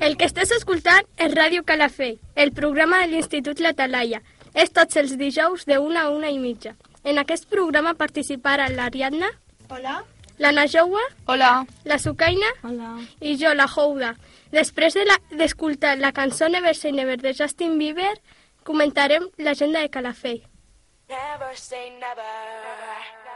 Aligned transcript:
El 0.00 0.16
que 0.16 0.26
estàs 0.28 0.52
escoltant 0.54 1.06
és 1.18 1.32
Ràdio 1.34 1.64
Calafell, 1.66 2.18
el 2.36 2.52
programa 2.54 3.00
de 3.02 3.08
l'Institut 3.12 3.58
La 3.64 3.72
Talaia. 3.74 4.20
És 4.54 4.70
tots 4.74 4.96
els 4.96 5.16
dijous 5.20 5.64
de 5.68 5.78
una 5.78 6.04
a 6.06 6.10
una 6.14 6.30
i 6.30 6.38
mitja. 6.38 6.74
En 7.04 7.18
aquest 7.18 7.48
programa 7.50 7.94
participaran 7.94 8.74
l'Ariadna, 8.76 9.28
Hola. 9.68 10.04
la 10.38 10.52
Najoua, 10.52 11.02
Hola. 11.26 11.66
la 11.84 11.98
Sucaina 11.98 12.48
Hola. 12.62 12.94
i 13.20 13.36
jo, 13.38 13.52
la 13.54 13.66
Jouda. 13.68 14.14
Després 14.52 14.94
de 14.94 15.04
la- 15.04 15.20
d'escoltar 15.30 15.98
la, 15.98 16.12
cançó 16.12 16.48
Never 16.48 16.74
Say 16.74 16.92
Never 16.92 17.18
de 17.20 17.34
Justin 17.34 17.78
Bieber, 17.78 18.20
comentarem 18.64 19.28
l'agenda 19.36 19.80
de 19.80 19.90
Calafell. 19.90 20.42
Never 21.08 21.56
say 21.56 21.90
never. 21.90 23.27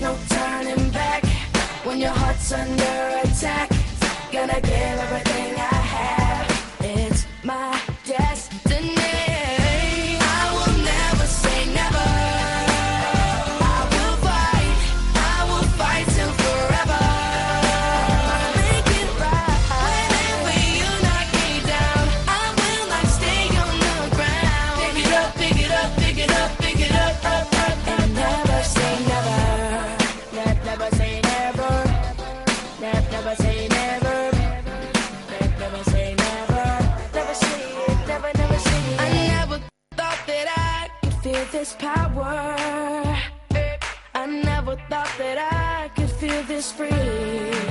No 0.00 0.16
turning 0.28 0.90
back 0.90 1.24
when 1.84 1.98
your 1.98 2.10
heart's 2.10 2.52
under 2.52 3.20
attack. 3.22 3.68
Gonna 4.32 4.60
give 4.60 4.98
everything 5.04 5.29
this 41.70 41.76
power. 41.78 42.56
I 44.14 44.26
never 44.26 44.76
thought 44.88 45.10
that 45.18 45.38
I 45.38 45.88
could 45.94 46.10
feel 46.10 46.42
this 46.44 46.72
free. 46.72 47.69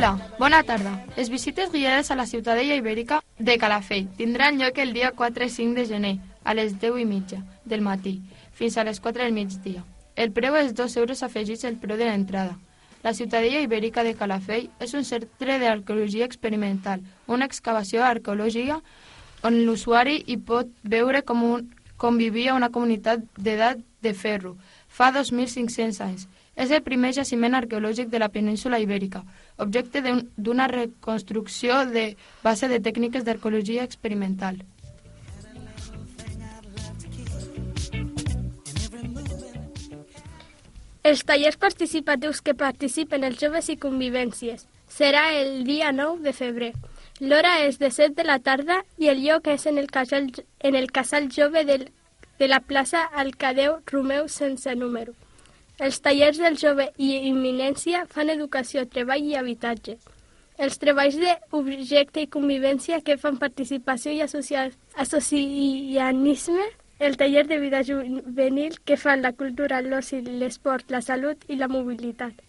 Hola, 0.00 0.16
bona 0.38 0.62
tarda. 0.62 1.04
Les 1.14 1.28
visites 1.28 1.68
guiades 1.70 2.10
a 2.10 2.14
la 2.16 2.24
Ciutadella 2.24 2.74
Ibèrica 2.74 3.18
de 3.38 3.58
Calafell 3.60 4.06
tindran 4.16 4.56
lloc 4.56 4.78
el 4.80 4.94
dia 4.94 5.10
4 5.12 5.44
i 5.44 5.50
5 5.52 5.76
de 5.76 5.84
gener, 5.90 6.12
a 6.42 6.54
les 6.54 6.78
10 6.80 7.02
i 7.02 7.04
mitja 7.04 7.42
del 7.66 7.84
matí, 7.84 8.14
fins 8.56 8.78
a 8.78 8.84
les 8.88 8.96
4 8.98 9.26
del 9.26 9.36
migdia. 9.36 9.84
El 10.16 10.32
preu 10.32 10.56
és 10.56 10.72
2 10.72 10.96
euros 11.02 11.20
afegits 11.22 11.66
al 11.68 11.76
preu 11.76 12.00
de 12.00 12.08
l'entrada. 12.08 12.56
La 13.04 13.12
Ciutadella 13.12 13.60
Ibèrica 13.60 14.00
de 14.02 14.14
Calafell 14.16 14.70
és 14.80 14.96
un 14.96 15.04
centre 15.04 15.58
d'arqueologia 15.60 16.24
experimental, 16.24 17.04
una 17.28 17.44
excavació 17.44 18.00
arqueològica 18.08 18.80
on 19.44 19.60
l'usuari 19.66 20.22
hi 20.24 20.38
pot 20.40 20.72
veure 20.80 21.20
com, 21.28 21.44
un, 21.44 21.68
com 22.00 22.16
vivia 22.16 22.56
una 22.56 22.72
comunitat 22.72 23.28
d'edat 23.36 23.84
de 24.00 24.16
ferro 24.16 24.56
fa 24.88 25.12
2.500 25.12 26.00
anys. 26.08 26.29
És 26.56 26.70
el 26.70 26.82
primer 26.82 27.12
jaciment 27.14 27.54
arqueològic 27.54 28.08
de 28.10 28.18
la 28.18 28.28
península 28.28 28.78
ibèrica, 28.80 29.22
objecte 29.56 30.02
d'un- 30.02 30.28
d'una 30.36 30.66
reconstrucció 30.68 31.86
de 31.86 32.16
base 32.42 32.68
de 32.68 32.80
tècniques 32.80 33.24
d'arqueologia 33.24 33.84
experimental. 33.84 34.64
Els 41.02 41.22
tallers 41.24 41.56
participatius 41.56 42.40
que 42.44 42.54
participen 42.54 43.24
els 43.24 43.38
joves 43.40 43.70
i 43.72 43.76
convivències 43.80 44.66
serà 44.92 45.22
el 45.38 45.64
dia 45.64 45.92
9 45.96 46.20
de 46.26 46.34
febrer. 46.36 46.72
L'hora 47.20 47.54
és 47.64 47.78
de 47.80 47.90
7 47.90 48.14
de 48.20 48.24
la 48.28 48.38
tarda 48.38 48.82
i 48.98 49.08
el 49.12 49.22
lloc 49.24 49.48
és 49.48 49.64
en 49.66 49.78
el 49.78 49.88
casal, 49.92 50.28
en 50.60 50.76
el 50.76 50.90
casal 50.92 51.30
jove 51.32 51.64
del, 51.64 51.86
de 52.38 52.48
la 52.48 52.60
plaça 52.60 53.02
Alcadeu 53.24 53.78
Romeu 53.86 54.28
sense 54.28 54.74
número. 54.76 55.14
Els 55.80 56.00
tallers 56.04 56.36
del 56.36 56.58
jove 56.60 56.90
i 57.00 57.14
imminència 57.30 58.02
fan 58.14 58.28
educació, 58.28 58.84
treball 58.84 59.24
i 59.24 59.36
habitatge. 59.40 59.94
Els 60.60 60.76
treballs 60.76 61.16
d'objecte 61.16 62.20
i 62.20 62.28
convivència 62.28 63.00
que 63.00 63.16
fan 63.16 63.38
participació 63.40 64.12
i 64.12 64.20
associa 64.20 64.66
associanisme 65.04 66.66
el 67.00 67.16
taller 67.16 67.46
de 67.48 67.58
vida 67.58 67.80
juvenil 67.82 68.76
que 68.84 68.98
fan 69.00 69.22
la 69.22 69.32
cultura, 69.32 69.80
l'oci, 69.80 70.20
l'esport, 70.20 70.90
la 70.92 71.00
salut 71.00 71.48
i 71.48 71.56
la 71.56 71.68
mobilitat. 71.68 72.44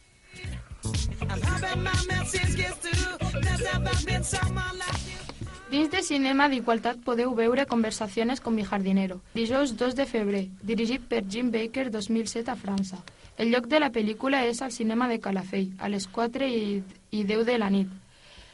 Dins 5.72 5.88
de 5.88 6.04
Cinema 6.04 6.50
d'Igualtat 6.52 7.00
podeu 7.08 7.32
veure 7.34 7.66
Conversaciones 7.66 8.44
con 8.44 8.60
mi 8.60 8.68
jardinero, 8.68 9.22
dijous 9.34 9.78
2 9.80 9.96
de 9.96 10.06
febrer, 10.06 10.46
dirigit 10.62 11.08
per 11.08 11.24
Jim 11.24 11.56
Baker 11.56 11.88
2007 11.96 12.52
a 12.52 12.60
França. 12.60 13.00
El 13.38 13.52
lloc 13.52 13.68
de 13.72 13.80
la 13.80 13.92
pel·lícula 13.92 14.44
és 14.46 14.62
al 14.62 14.72
cinema 14.72 15.08
de 15.08 15.20
Calafell, 15.20 15.72
a 15.80 15.90
les 15.90 16.08
4 16.08 16.48
i, 16.48 16.84
i 17.12 17.24
10 17.24 17.46
de 17.48 17.58
la 17.58 17.70
nit. 17.70 17.90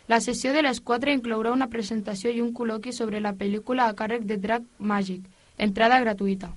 La 0.07 0.21
sessió 0.21 0.53
de 0.53 0.61
les 0.63 0.79
4 0.79 1.11
inclourà 1.11 1.51
una 1.51 1.67
presentació 1.67 2.31
i 2.31 2.39
un 2.41 2.53
col·loqui 2.55 2.93
sobre 2.95 3.19
la 3.19 3.33
pel·lícula 3.35 3.89
a 3.89 3.95
càrrec 3.97 4.23
de 4.29 4.37
Drac 4.37 4.63
Màgic, 4.79 5.25
entrada 5.57 5.99
gratuïta. 5.99 6.53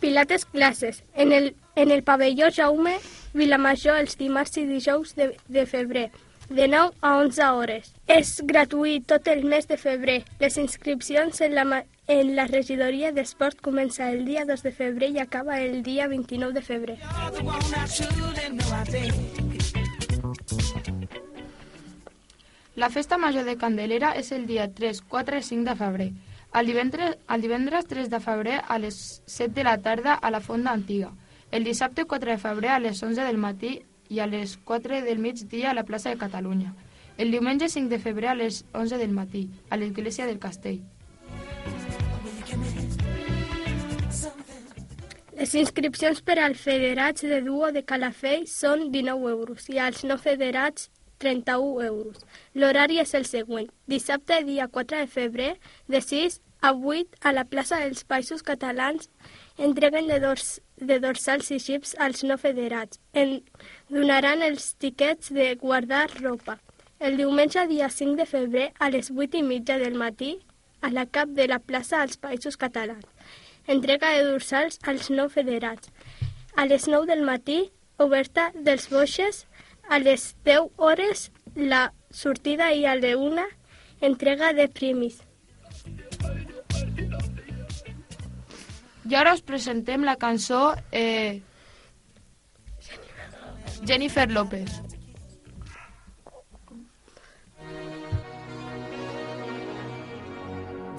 Pilates 0.00 0.44
classes. 0.44 1.02
En 1.14 1.32
el, 1.32 1.54
en 1.76 1.90
el 1.90 2.02
pavelló 2.02 2.50
Jaume 2.50 2.98
Vilamajor 3.32 3.96
els 4.02 4.18
dimarts 4.20 4.58
i 4.60 4.66
dijous 4.68 5.14
de, 5.16 5.30
de 5.48 5.64
febrer, 5.64 6.10
de 6.50 6.66
9 6.68 6.92
a 7.00 7.12
11 7.22 7.46
hores. 7.56 7.92
És 8.04 8.34
gratuït 8.44 9.06
tot 9.08 9.28
el 9.32 9.46
mes 9.48 9.68
de 9.70 9.78
febrer. 9.80 10.18
Les 10.42 10.58
inscripcions 10.60 11.40
en 11.40 11.56
la, 11.56 11.64
en 12.20 12.36
la 12.36 12.44
regidoria 12.46 13.10
d'esport 13.16 13.60
comença 13.64 14.10
el 14.12 14.26
dia 14.26 14.44
2 14.44 14.62
de 14.66 14.72
febrer 14.76 15.08
i 15.14 15.20
acaba 15.22 15.60
el 15.60 15.82
dia 15.82 16.08
29 16.08 16.52
de 16.52 16.62
febrer. 16.62 16.96
La 22.76 22.90
festa 22.90 23.18
major 23.18 23.44
de 23.48 23.56
Candelera 23.56 24.12
és 24.20 24.32
el 24.32 24.46
dia 24.46 24.68
3, 24.68 25.00
4 25.08 25.40
i 25.40 25.42
5 25.48 25.64
de 25.70 25.76
febrer. 25.76 26.10
El 26.52 26.68
divendres, 26.68 27.16
el 27.32 27.40
divendres 27.40 27.88
3 27.88 28.10
de 28.12 28.20
febrer 28.20 28.60
a 28.68 28.78
les 28.78 29.22
7 29.26 29.54
de 29.54 29.64
la 29.64 29.78
tarda 29.78 30.14
a 30.14 30.30
la 30.30 30.40
Fonda 30.40 30.72
Antiga. 30.72 31.12
El 31.50 31.64
dissabte 31.64 32.04
4 32.04 32.32
de 32.32 32.38
febrer 32.38 32.70
a 32.76 32.78
les 32.78 33.02
11 33.02 33.24
del 33.24 33.38
matí 33.38 33.78
i 34.08 34.20
a 34.20 34.26
les 34.26 34.58
4 34.58 35.00
del 35.00 35.18
migdia 35.18 35.70
a 35.70 35.74
la 35.74 35.84
plaça 35.84 36.10
de 36.10 36.20
Catalunya. 36.20 36.74
El 37.16 37.30
diumenge 37.30 37.68
5 37.68 37.88
de 37.88 37.98
febrer 37.98 38.28
a 38.28 38.34
les 38.34 38.66
11 38.72 38.98
del 38.98 39.12
matí 39.12 39.48
a 39.70 39.76
l'església 39.76 40.26
del 40.26 40.38
Castell. 40.38 40.82
Les 45.32 45.54
inscripcions 45.56 46.18
per 46.20 46.36
als 46.38 46.60
federats 46.60 47.24
de 47.24 47.38
duo 47.40 47.70
de 47.72 47.80
Calafell 47.88 48.42
són 48.50 48.90
19 48.92 49.30
euros 49.32 49.68
i 49.72 49.78
als 49.80 50.02
no 50.04 50.18
federats 50.20 50.90
31 51.24 51.86
euros. 51.86 52.18
L'horari 52.52 52.98
és 53.00 53.14
el 53.16 53.24
següent. 53.24 53.70
Dissabte, 53.88 54.42
dia 54.44 54.66
4 54.68 54.98
de 55.00 55.08
febrer, 55.08 55.54
de 55.88 56.02
6 56.04 56.40
a 56.60 56.74
8 56.74 57.22
a 57.22 57.32
la 57.32 57.46
plaça 57.48 57.78
dels 57.80 58.04
Països 58.04 58.44
Catalans 58.44 59.08
entreguen 59.56 60.10
de, 60.10 60.18
dors, 60.20 60.60
de 60.76 60.98
dorsals 61.00 61.48
i 61.56 61.58
xips 61.64 61.96
als 61.98 62.22
no 62.28 62.36
federats. 62.36 63.00
En 63.14 63.40
donaran 63.88 64.44
els 64.44 64.74
tiquets 64.84 65.32
de 65.32 65.54
guardar 65.56 66.10
ropa. 66.20 66.58
El 67.00 67.16
diumenge, 67.16 67.64
dia 67.72 67.88
5 67.88 68.20
de 68.20 68.28
febrer, 68.28 68.68
a 68.78 68.92
les 68.92 69.08
8 69.10 69.40
i 69.40 69.42
mitja 69.42 69.80
del 69.80 69.96
matí, 69.98 70.36
a 70.82 70.92
la 70.92 71.06
cap 71.06 71.32
de 71.32 71.48
la 71.48 71.58
plaça 71.58 72.02
als 72.02 72.20
Països 72.20 72.60
Catalans. 72.60 73.08
Entrega 73.66 74.10
de 74.16 74.24
dorsals 74.24 74.78
als 74.82 75.10
no 75.10 75.28
federats. 75.28 75.90
A 76.56 76.66
les 76.66 76.88
9 76.88 77.06
del 77.06 77.22
matí, 77.22 77.72
oberta 77.96 78.50
dels 78.54 78.88
boixes, 78.90 79.46
a 79.88 79.98
les 79.98 80.34
10 80.44 80.70
hores 80.76 81.30
la 81.54 81.92
sortida 82.10 82.72
i 82.72 82.86
a 82.86 82.94
la 82.96 83.16
1 83.16 83.46
entrega 84.00 84.52
de 84.52 84.68
primis. 84.68 85.20
I 89.08 89.16
ara 89.18 89.34
us 89.34 89.42
presentem 89.42 90.04
la 90.06 90.16
cançó 90.16 90.74
eh, 90.90 91.42
Jennifer 93.84 94.30
López. 94.30 94.70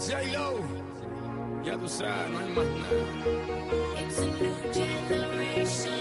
J-Lo, 0.04 0.83
ya 1.64 1.78
tú 1.78 1.88
sabes, 1.88 2.30
no 2.32 2.40
hay 2.40 2.50
más 2.54 2.66
nada. 2.66 4.02
It's 4.02 4.20
a 4.20 4.26
new 4.26 4.56
generation 4.74 5.94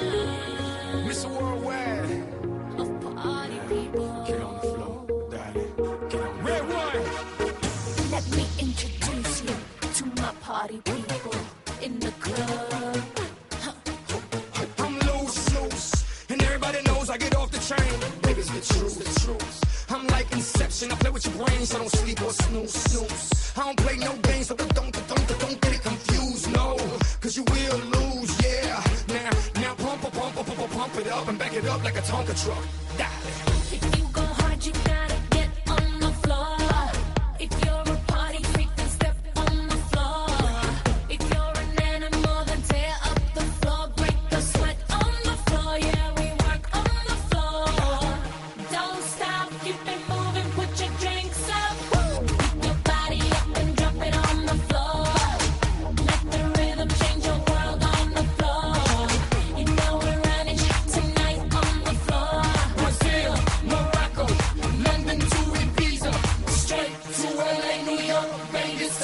Mr. 1.07 1.29
Worldwide, 1.29 2.25
of 2.79 3.15
party 3.17 3.61
people. 3.69 4.25
get 4.27 4.41
on 4.41 4.55
the 4.55 4.61
floor, 4.61 5.07
darling. 5.31 6.09
Get 6.09 6.21
on 6.21 6.45
Red 6.45 6.63
one. 6.69 7.03
Let 8.11 8.25
me 8.37 8.47
introduce 8.59 9.43
you 9.43 9.55
to 9.95 10.07
my 10.21 10.33
party 10.41 10.81
people 10.85 11.02
I 20.91 20.95
play 20.97 21.11
with 21.11 21.25
your 21.27 21.47
brain, 21.47 21.65
so 21.67 21.79
don't 21.79 21.91
sleep 21.91 22.21
or 22.23 22.33
snooze, 22.33 22.73
snooze. 22.73 23.53
I 23.57 23.65
don't 23.65 23.77
play 23.77 23.97
no 23.99 24.17
games, 24.23 24.47
so 24.49 24.57
don't, 24.57 24.75
don't, 24.75 24.93
don't, 24.93 25.39
don't 25.39 25.61
get 25.61 25.75
it 25.75 25.83
confused, 25.83 26.53
no. 26.53 26.77
Cause 27.21 27.37
you 27.37 27.45
will 27.45 27.79
lose, 27.95 28.33
yeah. 28.43 28.83
Now, 29.09 29.31
now 29.61 29.75
pump, 29.75 30.03
pump, 30.03 30.15
pump, 30.15 30.47
pump, 30.47 30.71
pump, 30.71 30.97
it 30.99 31.07
up 31.09 31.29
and 31.29 31.39
back 31.39 31.55
it 31.55 31.67
up 31.67 31.85
like 31.85 31.97
a 31.97 32.03
Tonka 32.03 32.35
truck. 32.43 32.65
Darling. 32.99 33.22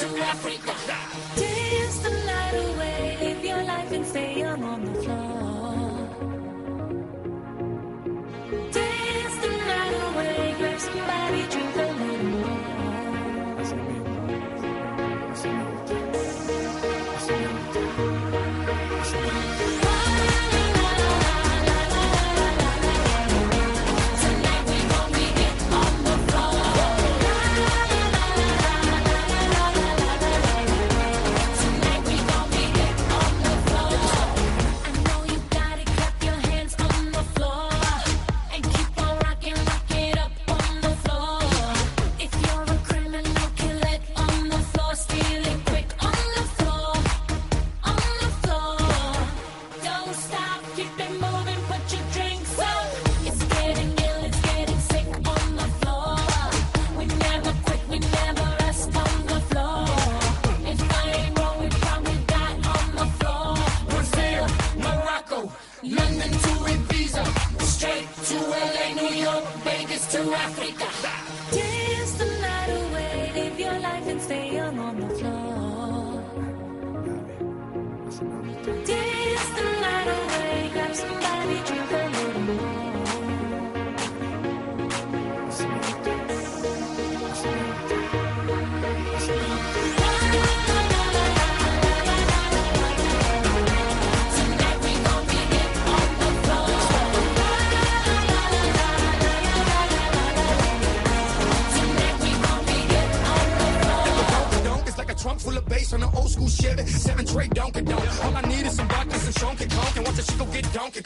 África. 0.01 0.78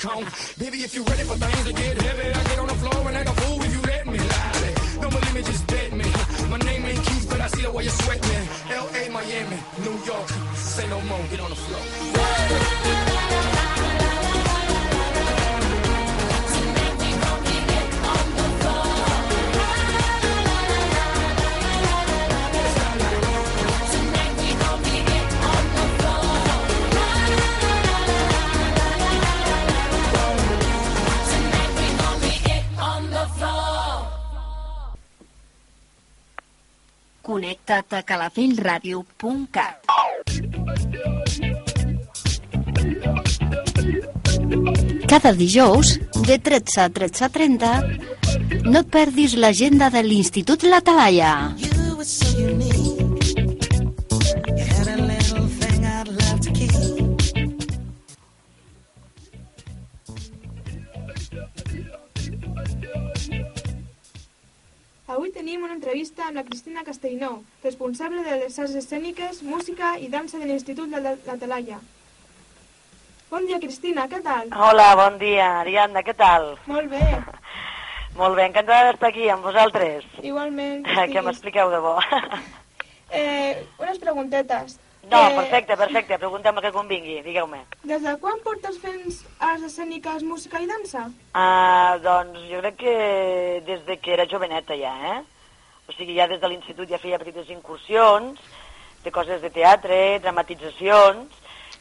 Baby, 0.03 0.83
if 0.83 0.93
you're 0.93 1.05
ready 1.05 1.23
for 1.23 1.37
things 1.37 1.63
to 1.63 1.71
get 1.71 2.01
heavy, 2.01 2.27
I 2.27 2.43
get 2.43 2.59
on 2.59 2.67
the 2.67 2.73
floor 2.73 3.07
and 3.07 3.15
act 3.15 3.29
a 3.29 3.41
fool 3.41 3.63
if 3.63 3.73
you 3.73 3.81
let 3.83 4.05
me. 4.05 4.17
Lolly. 4.17 4.73
Don't 4.99 5.11
believe 5.11 5.33
me, 5.33 5.41
just 5.43 5.65
bet 5.65 5.93
me. 5.93 6.03
My 6.49 6.57
name 6.57 6.85
ain't 6.85 7.05
Keith, 7.05 7.25
but 7.29 7.39
I 7.39 7.47
see 7.47 7.61
the 7.61 7.71
way 7.71 7.85
you 7.85 7.89
sweat 7.89 8.21
me. 8.21 8.35
L.A., 8.75 9.09
Miami, 9.09 9.57
New 9.79 9.97
York. 10.03 10.27
Say 10.55 10.89
no 10.89 10.99
more, 11.01 11.23
get 11.31 11.39
on 11.39 11.51
the 11.51 11.55
floor. 11.55 11.79
Connecta't 37.33 37.93
a 37.97 38.03
calafellradio.cat. 38.03 39.89
Cada 45.09 45.33
dijous, 45.33 45.97
de 46.27 46.37
13 46.37 46.81
a 46.83 46.91
13.30, 46.93 47.71
no 48.69 48.83
et 48.83 48.93
perdis 48.93 49.33
l'agenda 49.33 49.89
de 49.89 50.05
l'Institut 50.05 50.67
La 50.69 50.83
Talaia. 50.85 51.33
You 51.57 51.97
were 51.97 52.05
so 52.05 52.37
unique. 52.37 52.72
Avui 65.13 65.29
tenim 65.29 65.61
una 65.61 65.75
entrevista 65.75 66.23
amb 66.25 66.39
la 66.39 66.43
Cristina 66.47 66.81
Castellnou, 66.85 67.35
responsable 67.61 68.23
de 68.25 68.37
les 68.43 68.55
arts 68.57 68.73
escèniques, 68.79 69.43
música 69.45 69.91
i 70.01 70.07
dansa 70.09 70.39
de 70.41 70.47
l'Institut 70.49 70.89
de 70.89 71.01
la, 71.03 71.11
la 71.27 71.35
Talaia. 71.37 71.77
Bon 73.29 73.45
dia, 73.45 73.59
Cristina, 73.61 74.07
què 74.09 74.23
tal? 74.25 74.49
Hola, 74.67 74.87
bon 74.97 75.19
dia, 75.21 75.51
Ariadna, 75.59 76.01
què 76.07 76.15
tal? 76.17 76.55
Molt 76.65 76.89
bé, 76.89 77.03
Molt 78.19 78.37
bé, 78.37 78.47
encantada 78.47 78.89
d'estar 78.89 79.11
aquí 79.11 79.29
amb 79.29 79.45
vosaltres. 79.45 80.07
igualment. 80.21 80.81
Que 81.13 81.21
m'expliqueu 81.21 81.69
de 81.69 81.83
bo. 81.85 81.93
Eh, 83.13 83.61
unes 83.85 84.01
preguntetes. 84.01 84.79
No, 85.11 85.19
Eh, 85.27 85.35
perfecte, 85.35 85.75
perfecte, 85.75 86.17
pregunteu-me 86.17 86.61
que 86.61 86.71
convingui, 86.71 87.21
digueu-me. 87.25 87.59
Des 87.83 88.01
de 88.01 88.13
quan 88.21 88.39
portes 88.43 88.77
fent 88.79 89.03
arts 89.39 89.63
escèniques, 89.67 90.23
música 90.23 90.61
i 90.63 90.67
dansa? 90.69 91.09
Uh, 91.35 91.99
doncs 92.03 92.39
jo 92.49 92.61
crec 92.63 92.77
que 92.79 92.95
des 93.67 93.85
de 93.85 93.97
que 93.99 94.13
era 94.13 94.25
joveneta 94.31 94.77
ja, 94.79 94.93
eh? 95.11 95.21
O 95.87 95.91
sigui, 95.91 96.15
ja 96.15 96.27
des 96.31 96.39
de 96.39 96.47
l'institut 96.47 96.89
ja 96.89 96.97
feia 97.01 97.19
petites 97.19 97.49
incursions 97.51 98.39
de 99.03 99.11
coses 99.11 99.41
de 99.41 99.49
teatre, 99.51 100.19
dramatitzacions, 100.23 101.27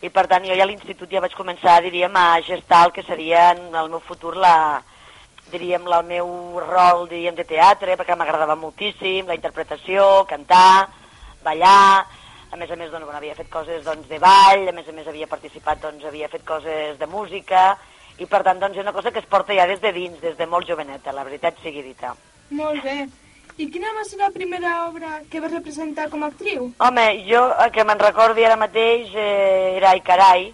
i 0.03 0.11
per 0.11 0.27
tant 0.27 0.43
jo 0.45 0.57
ja 0.59 0.65
a 0.65 0.67
l'institut 0.67 1.11
ja 1.11 1.23
vaig 1.23 1.35
començar, 1.39 1.77
diríem, 1.85 2.17
a 2.17 2.41
gestar 2.43 2.87
el 2.89 2.93
que 2.93 3.05
seria 3.07 3.53
en 3.53 3.69
el 3.71 3.89
meu 3.93 4.01
futur 4.03 4.35
la, 4.37 4.83
diríem, 5.53 5.87
el 5.87 6.05
meu 6.09 6.59
rol, 6.59 7.07
diríem, 7.07 7.37
de 7.39 7.45
teatre, 7.47 7.95
perquè 7.97 8.17
m'agradava 8.19 8.59
moltíssim, 8.59 9.31
la 9.31 9.39
interpretació, 9.39 10.25
cantar, 10.27 10.89
ballar, 11.45 12.09
a 12.53 12.57
més 12.61 12.71
a 12.71 12.77
més, 12.77 12.91
doncs, 12.93 13.07
bueno, 13.07 13.17
havia 13.17 13.35
fet 13.35 13.49
coses 13.49 13.81
doncs, 13.85 14.09
de 14.11 14.19
ball, 14.21 14.67
a 14.69 14.75
més 14.77 14.89
a 14.89 14.93
més 14.93 15.09
havia 15.09 15.29
participat, 15.29 15.81
doncs, 15.81 16.05
havia 16.05 16.29
fet 16.29 16.45
coses 16.45 16.99
de 17.01 17.09
música, 17.09 17.73
i 18.21 18.29
per 18.29 18.43
tant, 18.45 18.61
doncs, 18.61 18.77
és 18.77 18.85
una 18.85 18.93
cosa 18.93 19.11
que 19.11 19.23
es 19.23 19.29
porta 19.29 19.57
ja 19.57 19.65
des 19.71 19.81
de 19.81 19.93
dins, 19.97 20.21
des 20.21 20.37
de 20.37 20.47
molt 20.47 20.69
joveneta, 20.69 21.15
la 21.17 21.25
veritat 21.25 21.57
sigui 21.65 21.81
dita. 21.87 22.13
Molt 22.53 22.85
bé. 22.85 23.07
I 23.57 23.69
quina 23.73 23.93
va 23.97 24.05
ser 24.05 24.19
la 24.21 24.29
primera 24.33 24.73
obra 24.85 25.23
que 25.33 25.41
vas 25.41 25.53
representar 25.53 26.11
com 26.13 26.25
a 26.25 26.29
actriu? 26.29 26.69
Home, 26.85 27.07
jo, 27.25 27.41
que 27.73 27.85
me'n 27.89 28.01
recordi 28.01 28.45
ara 28.45 28.61
mateix, 28.61 29.09
eh, 29.17 29.79
era 29.79 29.95
Ai 29.97 30.05
Carai, 30.05 30.47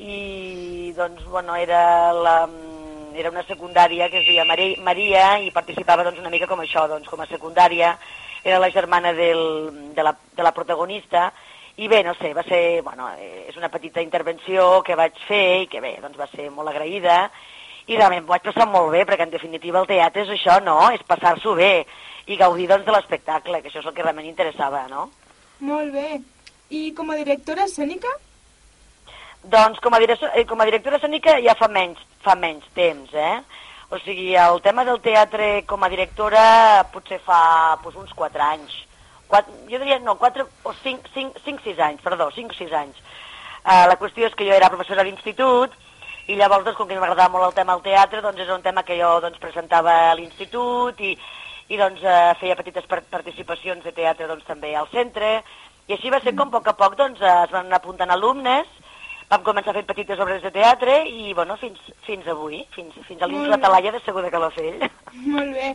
i, 0.00 0.92
doncs, 0.96 1.28
bueno, 1.28 1.56
era, 1.56 1.82
la, 2.16 2.36
era 3.12 3.32
una 3.32 3.44
secundària 3.44 4.08
que 4.08 4.22
es 4.22 4.26
deia 4.28 4.48
Mari, 4.48 4.72
Maria 4.80 5.36
i 5.44 5.52
participava, 5.52 6.08
doncs, 6.08 6.20
una 6.24 6.32
mica 6.32 6.48
com 6.48 6.64
això, 6.64 6.86
doncs, 6.88 7.08
com 7.12 7.20
a 7.20 7.28
secundària, 7.28 7.92
era 8.44 8.58
la 8.58 8.70
germana 8.70 9.12
del, 9.12 9.94
de, 9.94 10.02
la, 10.02 10.14
de 10.36 10.42
la 10.42 10.52
protagonista, 10.52 11.30
i 11.80 11.88
bé, 11.88 12.02
no 12.04 12.14
sé, 12.18 12.34
va 12.34 12.42
ser, 12.44 12.82
bueno, 12.82 13.08
eh, 13.16 13.46
és 13.48 13.56
una 13.56 13.70
petita 13.72 14.02
intervenció 14.04 14.82
que 14.84 14.98
vaig 14.98 15.16
fer 15.28 15.62
i 15.62 15.68
que 15.70 15.80
bé, 15.80 15.94
doncs 16.02 16.18
va 16.20 16.28
ser 16.32 16.50
molt 16.52 16.68
agraïda, 16.72 17.22
i 17.88 17.96
realment 17.96 18.26
vaig 18.28 18.44
passar 18.44 18.66
molt 18.68 18.92
bé, 18.92 19.06
perquè 19.08 19.26
en 19.26 19.32
definitiva 19.32 19.80
el 19.80 19.88
teatre 19.88 20.26
és 20.26 20.34
això, 20.34 20.58
no? 20.62 20.76
És 20.94 21.02
passar-s'ho 21.08 21.54
bé 21.58 21.86
i 22.30 22.36
gaudir, 22.36 22.68
doncs, 22.70 22.84
de 22.86 22.94
l'espectacle, 22.94 23.62
que 23.62 23.70
això 23.70 23.80
és 23.80 23.88
el 23.88 23.94
que 23.96 24.04
realment 24.04 24.28
interessava, 24.28 24.84
no? 24.90 25.08
Molt 25.64 25.92
bé. 25.94 26.20
I 26.70 26.90
com 26.96 27.10
a 27.10 27.16
directora 27.18 27.64
escènica? 27.66 28.12
Doncs 29.42 29.80
com 29.80 29.96
a, 29.96 29.98
directora, 29.98 30.34
eh, 30.36 30.44
com 30.46 30.60
a 30.60 30.68
directora 30.68 31.00
escènica 31.00 31.38
ja 31.42 31.56
fa 31.58 31.66
menys, 31.72 31.98
fa 32.22 32.36
menys 32.38 32.68
temps, 32.76 33.14
eh? 33.16 33.40
O 33.90 33.98
sigui, 33.98 34.36
el 34.38 34.60
tema 34.62 34.84
del 34.86 35.00
teatre 35.02 35.64
com 35.66 35.82
a 35.82 35.88
directora 35.90 36.42
potser 36.94 37.16
fa 37.26 37.40
doncs, 37.82 37.96
uns 37.98 38.12
4 38.14 38.44
anys. 38.46 38.76
4, 39.26 39.54
jo 39.66 39.80
diria, 39.82 39.96
no, 39.98 40.14
4 40.18 40.44
o 40.46 40.74
5, 40.82 41.10
5, 41.14 41.42
5 41.42 41.64
6 41.64 41.80
anys, 41.88 42.04
perdó, 42.04 42.28
5 42.30 42.54
o 42.54 42.58
6 42.58 42.76
anys. 42.78 43.00
Uh, 43.64 43.88
la 43.90 43.96
qüestió 43.98 44.28
és 44.28 44.36
que 44.38 44.46
jo 44.46 44.54
era 44.54 44.70
professora 44.70 45.02
d'institut 45.02 45.74
i 46.30 46.36
llavors, 46.38 46.64
doncs, 46.68 46.78
com 46.78 46.86
que 46.86 47.00
m'agradava 47.02 47.34
molt 47.34 47.48
el 47.48 47.56
tema 47.58 47.74
del 47.74 47.82
teatre, 47.88 48.22
doncs 48.22 48.44
és 48.46 48.52
un 48.54 48.62
tema 48.62 48.86
que 48.86 48.94
jo 49.00 49.10
doncs, 49.24 49.42
presentava 49.42 49.96
a 50.12 50.14
l'institut 50.14 51.02
i, 51.02 51.16
i 51.74 51.80
doncs, 51.80 52.06
eh, 52.06 52.34
feia 52.38 52.58
petites 52.62 52.86
par 52.86 53.02
participacions 53.10 53.82
de 53.82 53.94
teatre 53.96 54.30
doncs, 54.30 54.46
també 54.46 54.70
al 54.78 54.86
centre. 54.94 55.40
I 55.90 55.98
així 55.98 56.14
va 56.14 56.22
ser 56.22 56.36
com 56.38 56.46
a 56.46 56.60
poc 56.60 56.70
a 56.70 56.78
poc 56.78 56.94
doncs, 56.94 57.18
es 57.18 57.50
van 57.58 57.74
apuntant 57.74 58.14
alumnes, 58.14 58.70
vam 59.30 59.46
començar 59.46 59.74
fent 59.76 59.86
petites 59.86 60.20
obres 60.20 60.42
de 60.42 60.50
teatre 60.50 61.00
i 61.06 61.32
bueno, 61.38 61.56
fins, 61.60 61.78
fins 62.06 62.26
avui, 62.28 62.64
fins, 62.74 62.94
fins 63.06 63.22
a 63.22 63.30
de 63.30 63.46
bé. 63.46 63.58
Talaia 63.62 63.92
de 63.94 64.02
Segur 64.04 64.24
de 64.26 64.30
Calafell. 64.34 64.82
Molt 65.36 65.54
bé. 65.54 65.74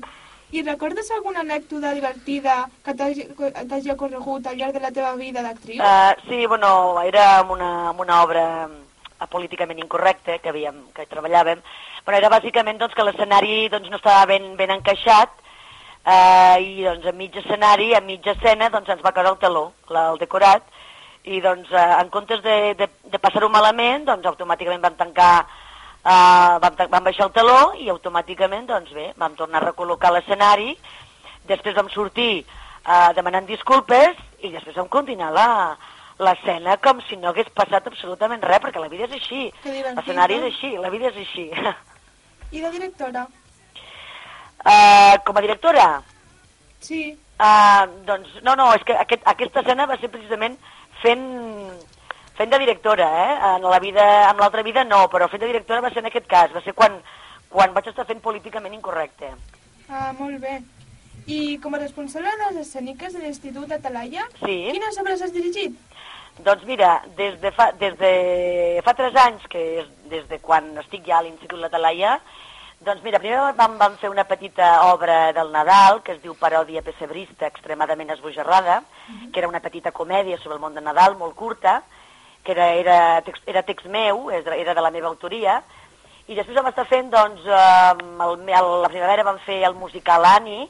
I 0.55 0.61
recordes 0.61 1.09
alguna 1.11 1.41
anècdota 1.41 1.93
divertida 1.95 2.57
que 2.85 2.93
t'hagi 2.95 3.91
ocorregut 3.91 4.45
al 4.47 4.59
llarg 4.59 4.75
de 4.75 4.83
la 4.83 4.91
teva 4.91 5.15
vida 5.15 5.41
d'actriu? 5.41 5.81
Uh, 5.81 6.13
sí, 6.27 6.45
bueno, 6.45 6.69
era 7.01 7.39
amb 7.39 7.55
una, 7.55 7.71
amb 7.89 8.03
una 8.03 8.21
obra 8.23 8.43
eh, 8.67 9.27
políticament 9.31 9.81
incorrecta 9.81 10.37
que, 10.43 10.51
havíem, 10.51 10.83
que 10.93 11.07
treballàvem. 11.09 11.63
Bueno, 12.05 12.19
era 12.19 12.29
bàsicament 12.29 12.77
doncs, 12.79 12.93
que 12.93 13.07
l'escenari 13.07 13.67
doncs, 13.73 13.89
no 13.89 13.97
estava 13.97 14.27
ben, 14.29 14.51
ben 14.59 14.75
encaixat 14.75 15.33
uh, 16.05 16.59
i 16.61 16.85
doncs, 16.85 17.09
a 17.09 17.15
mig 17.17 17.35
escenari, 17.41 17.93
a 17.95 18.03
mitja 18.05 18.35
escena, 18.35 18.69
doncs, 18.69 18.93
ens 18.93 19.03
va 19.03 19.15
caure 19.15 19.33
el 19.33 19.41
taló, 19.41 19.69
la, 19.89 20.11
el 20.13 20.21
decorat, 20.21 20.67
i 21.25 21.41
doncs, 21.41 21.71
uh, 21.73 21.99
en 21.99 22.09
comptes 22.13 22.41
de, 22.45 22.73
de, 22.79 22.89
de 23.11 23.19
passar-ho 23.21 23.49
malament, 23.49 24.05
doncs, 24.05 24.27
automàticament 24.33 24.83
vam 24.85 24.99
tancar 24.99 25.35
Uh, 26.05 26.59
vam, 26.61 26.75
vam 26.91 27.01
baixar 27.07 27.25
el 27.25 27.31
taló 27.33 27.71
i 27.81 27.87
automàticament, 27.89 28.67
doncs 28.69 28.91
bé, 28.93 29.07
vam 29.17 29.33
tornar 29.33 29.57
a 29.57 29.63
recol·locar 29.63 30.11
l'escenari, 30.13 30.75
després 31.49 31.73
vam 31.73 31.89
sortir 31.89 32.43
uh, 32.43 33.09
demanant 33.17 33.47
disculpes 33.49 34.13
i 34.45 34.51
després 34.53 34.77
vam 34.77 34.91
continuar 34.93 35.31
la 35.33 35.47
l'escena 36.21 36.77
com 36.77 37.01
si 37.07 37.17
no 37.17 37.31
hagués 37.31 37.49
passat 37.57 37.89
absolutament 37.89 38.45
res, 38.45 38.61
perquè 38.61 38.79
la 38.83 38.91
vida 38.93 39.09
és 39.09 39.17
així, 39.17 39.49
l'escenari 39.65 40.37
és 40.37 40.45
així, 40.51 40.71
la 40.77 40.93
vida 40.93 41.09
és 41.09 41.17
així. 41.25 41.47
I 42.53 42.61
de 42.61 42.71
directora? 42.77 43.25
uh, 44.61 45.17
com 45.25 45.37
a 45.37 45.41
directora, 45.41 45.87
Sí. 46.85 47.17
uh, 47.39 47.83
doncs 48.05 48.29
no, 48.43 48.53
no, 48.55 48.69
és 48.77 48.85
que 48.85 48.93
aquest, 48.93 49.25
aquesta 49.25 49.65
escena 49.65 49.89
va 49.89 49.97
ser 49.97 50.13
precisament 50.13 50.55
fent 51.05 51.25
fent 52.35 52.51
de 52.51 52.59
directora, 52.59 53.05
eh? 53.23 53.35
En 53.55 53.63
la 53.71 53.79
vida, 53.79 54.05
en 54.29 54.41
l'altra 54.41 54.63
vida 54.65 54.83
no, 54.83 55.05
però 55.11 55.29
fent 55.31 55.39
de 55.45 55.47
directora 55.53 55.79
va 55.85 55.91
ser 55.93 56.01
en 56.03 56.09
aquest 56.11 56.27
cas, 56.27 56.51
va 56.51 56.61
ser 56.65 56.73
quan, 56.75 56.97
quan 57.49 57.73
vaig 57.73 57.87
estar 57.87 58.03
fent 58.09 58.19
políticament 58.23 58.73
incorrecte. 58.75 59.29
Ah, 59.87 60.11
molt 60.17 60.41
bé. 60.43 60.59
I 61.31 61.57
com 61.63 61.73
a 61.73 61.79
responsable 61.81 62.29
de 62.29 62.49
les 62.51 62.67
escèniques 62.67 63.13
de 63.15 63.21
l'Institut 63.23 63.69
de 63.71 63.79
Talaia, 63.81 64.27
Sí. 64.43 64.57
quines 64.73 64.99
obres 65.01 65.21
has 65.21 65.33
dirigit? 65.33 65.77
Doncs 66.43 66.65
mira, 66.67 67.01
des 67.15 67.39
de 67.41 67.51
fa, 67.55 67.69
des 67.79 67.95
de 67.97 68.81
fa 68.83 68.93
tres 68.93 69.15
anys, 69.15 69.47
que 69.47 69.61
és 69.79 69.87
des 70.11 70.27
de 70.27 70.39
quan 70.43 70.67
estic 70.83 71.05
ja 71.07 71.19
a 71.19 71.23
l'Institut 71.23 71.57
La 71.61 71.69
Talaia, 71.71 72.19
doncs 72.81 73.01
mira, 73.03 73.19
primer 73.19 73.53
vam, 73.57 73.77
vam 73.79 73.95
fer 73.97 74.09
una 74.09 74.25
petita 74.27 74.91
obra 74.91 75.31
del 75.33 75.51
Nadal, 75.51 76.01
que 76.03 76.13
es 76.13 76.21
diu 76.21 76.35
Paròdia 76.37 76.83
pessebrista 76.83 77.47
extremadament 77.47 78.11
esbojarrada, 78.11 78.81
que 79.31 79.39
era 79.39 79.47
una 79.47 79.61
petita 79.61 79.91
comèdia 79.91 80.37
sobre 80.37 80.55
el 80.55 80.61
món 80.61 80.75
de 80.75 80.81
Nadal, 80.81 81.15
molt 81.17 81.35
curta, 81.35 81.81
que 82.43 82.51
era, 82.51 82.67
era, 82.73 83.21
text, 83.25 83.41
era 83.47 83.63
text 83.63 83.87
meu, 83.87 84.29
era 84.29 84.73
de 84.75 84.81
la 84.81 84.91
meva 84.91 85.07
autoria, 85.07 85.61
i 86.27 86.35
després 86.35 86.57
vam 86.57 86.67
estar 86.69 86.85
fent, 86.89 87.09
doncs, 87.13 87.41
eh, 87.45 87.91
el, 88.27 88.49
el, 88.49 88.69
la 88.81 88.89
primavera 88.89 89.23
vam 89.23 89.39
fer 89.45 89.63
el 89.63 89.75
musical 89.75 90.25
Annie, 90.25 90.67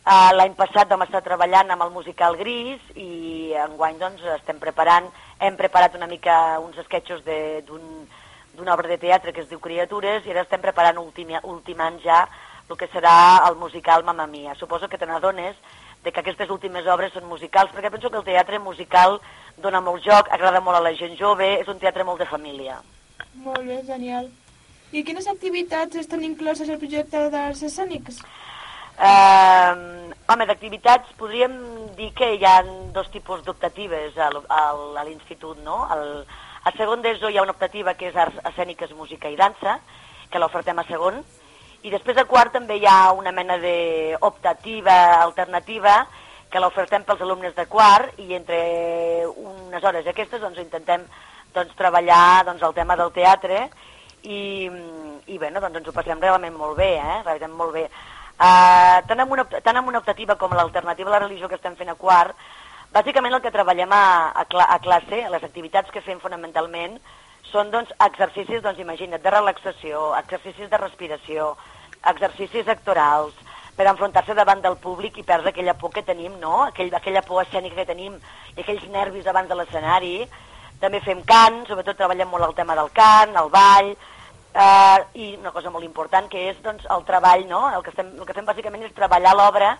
Uh, 0.00 0.30
L'any 0.32 0.54
passat 0.56 0.88
vam 0.88 1.02
estar 1.04 1.20
treballant 1.20 1.68
amb 1.70 1.82
el 1.84 1.90
musical 1.92 2.32
Gris 2.38 2.80
i 2.96 3.50
enguany 3.52 3.98
doncs, 4.00 4.22
estem 4.32 4.56
preparant, 4.58 5.10
hem 5.44 5.58
preparat 5.60 5.92
una 5.94 6.06
mica 6.08 6.56
uns 6.58 6.78
de- 7.22 7.60
d'un- 7.68 8.06
d'una 8.56 8.74
obra 8.74 8.88
de 8.88 8.98
teatre 8.98 9.32
que 9.32 9.44
es 9.44 9.48
diu 9.50 9.60
Criatures 9.60 10.26
i 10.26 10.32
ara 10.34 10.44
estem 10.46 10.60
preparant 10.62 10.98
ultimi, 10.98 11.38
ultimant 11.42 12.00
ja 12.04 12.24
el 12.70 12.76
que 12.78 12.88
serà 12.92 13.46
el 13.48 13.56
musical 13.56 14.04
Mamma 14.04 14.26
Mia. 14.26 14.54
Suposo 14.54 14.88
que 14.88 14.98
te 14.98 15.06
n'adones 15.06 15.56
de 16.04 16.12
que 16.12 16.20
aquestes 16.20 16.50
últimes 16.50 16.86
obres 16.86 17.12
són 17.12 17.26
musicals, 17.28 17.72
perquè 17.74 17.90
penso 17.92 18.10
que 18.10 18.20
el 18.20 18.26
teatre 18.26 18.60
musical 18.62 19.18
dona 19.60 19.82
molt 19.84 20.04
joc, 20.04 20.30
agrada 20.30 20.62
molt 20.64 20.78
a 20.78 20.84
la 20.84 20.94
gent 20.96 21.16
jove, 21.18 21.48
és 21.60 21.68
un 21.68 21.80
teatre 21.82 22.06
molt 22.08 22.22
de 22.22 22.28
família. 22.30 22.78
Molt 23.34 23.66
bé, 23.66 23.82
genial. 23.86 24.30
I 24.92 25.04
quines 25.06 25.28
activitats 25.30 25.98
estan 26.00 26.24
incloses 26.26 26.70
al 26.70 26.80
projecte 26.80 27.28
d'arts 27.30 27.62
escènics? 27.68 28.22
Eh, 29.00 29.74
home, 30.32 30.46
d'activitats 30.48 31.12
podríem 31.20 31.52
dir 31.98 32.10
que 32.16 32.32
hi 32.34 32.44
ha 32.44 32.62
dos 32.94 33.10
tipus 33.12 33.44
d'optatives 33.44 34.16
a 34.18 34.30
l'institut, 35.04 35.60
no? 35.64 35.84
El, 35.94 36.24
a 36.64 36.72
segon 36.76 37.02
d'ESO 37.02 37.30
hi 37.30 37.38
ha 37.38 37.44
una 37.44 37.54
optativa 37.56 37.94
que 37.94 38.10
és 38.10 38.16
arts 38.16 38.40
escèniques, 38.52 38.92
música 38.96 39.30
i 39.30 39.36
dansa, 39.36 39.78
que 40.30 40.38
l'ofertem 40.38 40.78
a 40.78 40.86
segon, 40.88 41.22
i 41.82 41.90
després 41.92 42.18
a 42.20 42.26
quart 42.28 42.52
també 42.52 42.76
hi 42.76 42.84
ha 42.86 43.12
una 43.16 43.32
mena 43.32 43.56
d'optativa 43.58 44.96
alternativa 45.22 46.02
que 46.50 46.60
l'ofertem 46.60 47.06
pels 47.06 47.22
alumnes 47.24 47.54
de 47.56 47.64
quart 47.70 48.18
i 48.20 48.34
entre 48.36 48.58
unes 49.30 49.84
hores 49.84 50.06
aquestes 50.10 50.42
doncs, 50.42 50.58
intentem 50.60 51.06
doncs, 51.54 51.72
treballar 51.78 52.44
doncs, 52.44 52.62
el 52.66 52.74
tema 52.76 52.98
del 53.00 53.12
teatre 53.14 53.68
i, 54.22 54.68
i 55.26 55.38
bueno, 55.38 55.62
doncs 55.62 55.80
ens 55.80 55.88
ho 55.88 55.96
passem 55.96 56.20
realment 56.20 56.56
molt 56.58 56.76
bé, 56.76 56.96
eh? 56.98 57.20
realment 57.24 57.56
molt 57.56 57.72
bé. 57.78 57.86
Uh, 58.40 59.00
tant, 59.08 59.20
amb 59.20 59.32
una, 59.36 59.44
tant 59.48 59.76
amb 59.76 59.88
una 59.88 60.00
optativa 60.00 60.36
com 60.40 60.52
l'alternativa 60.56 61.08
a 61.08 61.16
la 61.16 61.22
religió 61.24 61.48
que 61.48 61.56
estem 61.56 61.76
fent 61.76 61.92
a 61.92 61.96
quart, 61.96 62.36
bàsicament 62.94 63.36
el 63.36 63.42
que 63.44 63.52
treballem 63.54 63.92
a, 63.94 64.04
a, 64.34 64.44
a 64.44 64.78
classe, 64.82 65.24
les 65.30 65.44
activitats 65.46 65.90
que 65.94 66.02
fem 66.04 66.20
fonamentalment, 66.22 66.98
són 67.50 67.70
doncs, 67.70 67.92
exercicis, 68.06 68.62
doncs, 68.62 68.80
imagina't, 68.82 69.22
de 69.22 69.32
relaxació, 69.32 70.10
exercicis 70.18 70.70
de 70.70 70.78
respiració, 70.78 71.54
exercicis 72.10 72.68
actorals, 72.68 73.34
per 73.76 73.88
enfrontar-se 73.88 74.34
davant 74.36 74.60
del 74.60 74.76
públic 74.76 75.18
i 75.18 75.24
perdre 75.26 75.54
aquella 75.54 75.74
por 75.78 75.92
que 75.94 76.04
tenim, 76.04 76.34
no? 76.42 76.66
Aquell, 76.66 76.92
aquella 76.94 77.22
por 77.26 77.42
escènica 77.42 77.78
que 77.78 77.88
tenim 77.88 78.16
i 78.56 78.60
aquells 78.60 78.86
nervis 78.92 79.28
abans 79.30 79.48
de 79.48 79.56
l'escenari. 79.56 80.14
També 80.80 81.00
fem 81.04 81.22
cant, 81.28 81.62
sobretot 81.68 81.96
treballem 81.96 82.28
molt 82.28 82.44
el 82.48 82.56
tema 82.58 82.76
del 82.76 82.90
cant, 82.96 83.32
el 83.36 83.48
ball, 83.52 83.94
eh, 84.52 84.98
i 85.14 85.30
una 85.38 85.52
cosa 85.54 85.72
molt 85.72 85.86
important 85.86 86.28
que 86.28 86.48
és 86.50 86.60
doncs, 86.64 86.84
el 86.92 87.06
treball, 87.08 87.46
no? 87.48 87.62
El 87.70 87.82
que, 87.86 87.94
estem, 87.94 88.12
el 88.18 88.28
que 88.28 88.36
fem 88.36 88.48
bàsicament 88.48 88.84
és 88.84 88.96
treballar 88.96 89.34
l'obra 89.36 89.74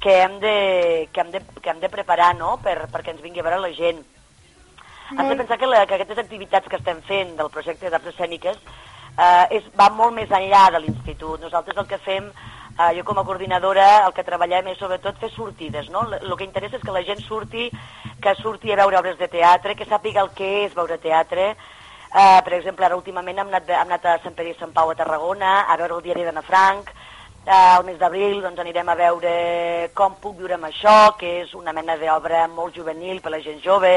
que, 0.00 0.16
hem 0.22 0.40
de, 0.40 0.56
que, 1.12 1.20
hem 1.20 1.30
de, 1.32 1.40
que 1.62 1.70
hem 1.70 1.80
de 1.80 1.88
preparar 1.92 2.34
no? 2.36 2.56
per, 2.62 2.88
perquè 2.92 3.14
ens 3.14 3.22
vingui 3.24 3.40
a 3.40 3.46
veure 3.46 3.62
la 3.62 3.72
gent. 3.76 4.02
Has 5.16 5.28
de 5.28 5.36
pensar 5.36 5.58
que, 5.58 5.68
la, 5.68 5.84
que 5.86 5.94
aquestes 5.94 6.18
activitats 6.18 6.68
que 6.68 6.80
estem 6.80 7.00
fent 7.04 7.36
del 7.38 7.50
projecte 7.52 7.90
d'arts 7.92 8.08
escèniques 8.14 8.56
eh, 8.56 9.46
és, 9.58 9.66
va 9.78 9.90
molt 9.92 10.16
més 10.16 10.32
enllà 10.32 10.66
de 10.74 10.80
l'institut. 10.80 11.40
Nosaltres 11.42 11.78
el 11.80 11.88
que 11.90 12.00
fem, 12.02 12.30
eh, 12.74 12.90
jo 12.96 13.04
com 13.04 13.20
a 13.20 13.24
coordinadora, 13.28 14.06
el 14.06 14.16
que 14.16 14.24
treballem 14.26 14.72
és 14.72 14.80
sobretot 14.80 15.20
fer 15.20 15.30
sortides. 15.34 15.90
No? 15.92 16.06
El 16.20 16.36
que 16.36 16.48
interessa 16.48 16.80
és 16.80 16.84
que 16.84 16.96
la 16.96 17.04
gent 17.06 17.22
surti, 17.22 17.70
que 18.20 18.34
surti 18.40 18.72
a 18.72 18.80
veure 18.80 19.00
obres 19.00 19.18
de 19.20 19.28
teatre, 19.28 19.76
que 19.76 19.88
sàpiga 19.88 20.24
el 20.24 20.32
que 20.34 20.50
és 20.64 20.76
veure 20.76 20.98
teatre. 20.98 21.52
Eh, 22.14 22.40
per 22.46 22.52
exemple, 22.54 22.86
ara 22.86 22.96
últimament 22.96 23.38
hem 23.38 23.48
anat, 23.50 23.68
hem 23.68 23.88
anat 23.88 24.04
a 24.06 24.18
Sant 24.22 24.36
Pere 24.38 24.52
i 24.52 24.58
Sant 24.58 24.72
Pau 24.72 24.90
a 24.90 24.98
Tarragona 24.98 25.64
a 25.66 25.76
veure 25.76 25.98
el 25.98 26.04
diari 26.04 26.24
d'Anna 26.24 26.44
Frank, 26.46 26.92
Al 27.46 27.84
mes 27.84 27.98
d'abril 28.00 28.38
doncs, 28.40 28.58
anirem 28.58 28.88
a 28.88 28.94
veure 28.96 29.90
Com 29.92 30.14
puc 30.16 30.38
viure 30.38 30.54
amb 30.56 30.64
això, 30.64 31.12
que 31.20 31.42
és 31.42 31.50
una 31.52 31.74
mena 31.76 31.98
d'obra 32.00 32.46
molt 32.48 32.74
juvenil 32.74 33.20
per 33.20 33.34
la 33.34 33.40
gent 33.44 33.60
jove. 33.60 33.90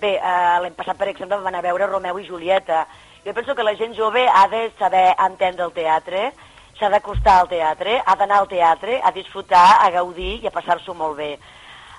Bé, 0.00 0.14
eh, 0.16 0.60
l'any 0.62 0.72
passat, 0.72 0.96
per 0.96 1.08
exemple, 1.08 1.36
anar 1.36 1.58
a 1.58 1.66
veure 1.66 1.90
Romeu 1.90 2.18
i 2.18 2.24
Julieta. 2.24 2.86
Jo 3.26 3.34
penso 3.34 3.54
que 3.54 3.62
la 3.62 3.76
gent 3.76 3.92
jove 3.94 4.26
ha 4.26 4.48
de 4.48 4.72
saber 4.78 5.14
entendre 5.26 5.64
el 5.64 5.72
teatre, 5.72 6.32
s'ha 6.78 6.88
d'acostar 6.88 7.36
al 7.40 7.48
teatre, 7.48 8.00
ha 8.00 8.16
d'anar 8.16 8.40
al 8.40 8.48
teatre, 8.48 8.98
a 9.04 9.12
disfrutar, 9.12 9.84
a 9.84 9.90
gaudir 9.90 10.40
i 10.42 10.46
a 10.46 10.50
passar-s'ho 10.50 10.94
molt 10.94 11.16
bé. 11.18 11.38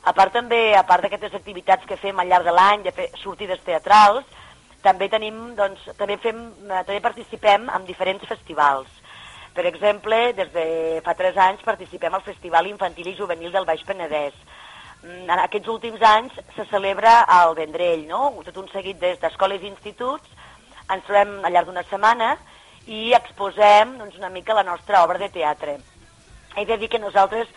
A 0.04 0.14
part 0.14 0.34
també, 0.34 0.76
a 0.76 0.84
part 0.84 1.04
d'aquestes 1.04 1.34
activitats 1.34 1.86
que 1.86 1.98
fem 1.98 2.20
al 2.20 2.28
llarg 2.28 2.44
de 2.44 2.52
l'any, 2.52 2.82
de 2.82 2.92
fer 2.92 3.12
sortides 3.22 3.62
teatrals, 3.62 4.26
també 4.82 5.10
tenim, 5.10 5.54
doncs, 5.56 5.86
també 5.98 6.18
fem, 6.18 6.48
eh, 6.72 6.84
també 6.84 7.02
participem 7.02 7.70
en 7.70 7.86
diferents 7.86 8.26
festivals. 8.26 9.05
Per 9.56 9.66
exemple, 9.66 10.34
des 10.36 10.50
de 10.52 10.66
fa 11.06 11.14
tres 11.16 11.38
anys 11.40 11.62
participem 11.64 12.14
al 12.14 12.24
Festival 12.26 12.68
Infantil 12.68 13.08
i 13.08 13.16
Juvenil 13.16 13.54
del 13.56 13.66
Baix 13.66 13.86
Penedès. 13.88 14.36
Mm, 15.02 15.30
En 15.32 15.40
aquests 15.40 15.72
últims 15.72 16.02
anys 16.04 16.36
se 16.58 16.66
celebra 16.72 17.22
al 17.22 17.56
Vendrell, 17.56 18.04
no? 18.10 18.34
tot 18.44 18.58
un 18.58 18.68
seguit 18.74 19.00
des 19.00 19.20
d'escoles 19.22 19.64
i 19.64 19.72
instituts, 19.72 20.28
ens 20.92 21.08
trobem 21.08 21.40
al 21.46 21.56
llarg 21.56 21.72
d'una 21.72 21.86
setmana 21.88 22.36
i 22.86 23.14
exposem 23.16 23.98
doncs, 23.98 24.18
una 24.20 24.30
mica 24.30 24.54
la 24.54 24.68
nostra 24.68 25.04
obra 25.06 25.18
de 25.24 25.30
teatre. 25.30 25.80
He 26.58 26.66
de 26.66 26.78
dir 26.78 26.90
que 26.90 27.00
nosaltres 27.00 27.48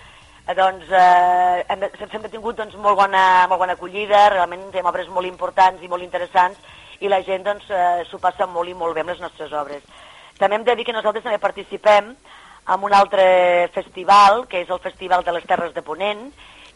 eh, 0.46 0.54
doncs, 0.54 0.86
eh, 0.90 1.64
hem, 1.68 1.82
sempre 1.98 2.22
hem 2.22 2.30
tingut 2.30 2.62
doncs, 2.62 2.76
molt, 2.76 2.96
bona, 2.96 3.46
molt 3.50 3.58
bona 3.58 3.74
acollida, 3.74 4.28
realment 4.30 4.70
tenim 4.70 4.86
obres 4.86 5.10
molt 5.10 5.26
importants 5.26 5.82
i 5.82 5.90
molt 5.90 6.06
interessants 6.06 6.62
i 7.00 7.10
la 7.10 7.24
gent 7.26 7.42
doncs, 7.42 7.66
eh, 7.70 8.04
s'ho 8.06 8.22
passa 8.22 8.46
molt 8.46 8.70
i 8.70 8.78
molt 8.78 8.94
bé 8.94 9.02
amb 9.02 9.16
les 9.16 9.20
nostres 9.26 9.50
obres. 9.52 9.82
També 10.38 10.56
hem 10.56 10.64
de 10.64 10.76
dir 10.78 10.84
que 10.86 10.94
nosaltres 10.94 11.24
també 11.24 11.40
participem 11.42 12.12
en 12.68 12.84
un 12.84 12.94
altre 12.94 13.68
festival, 13.74 14.44
que 14.46 14.60
és 14.62 14.70
el 14.70 14.80
Festival 14.84 15.24
de 15.24 15.32
les 15.34 15.46
Terres 15.48 15.72
de 15.74 15.82
Ponent, 15.82 16.28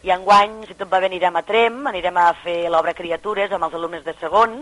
i 0.03 0.11
enguany, 0.11 0.63
si 0.67 0.75
tot 0.75 0.89
va 0.91 0.99
bé, 0.99 1.07
anirem 1.07 1.37
a 1.39 1.43
Trem, 1.47 1.85
anirem 1.87 2.17
a 2.19 2.33
fer 2.43 2.57
l'obra 2.69 2.95
Criatures 2.97 3.53
amb 3.53 3.69
els 3.69 3.77
alumnes 3.77 4.03
de 4.03 4.15
segon, 4.19 4.57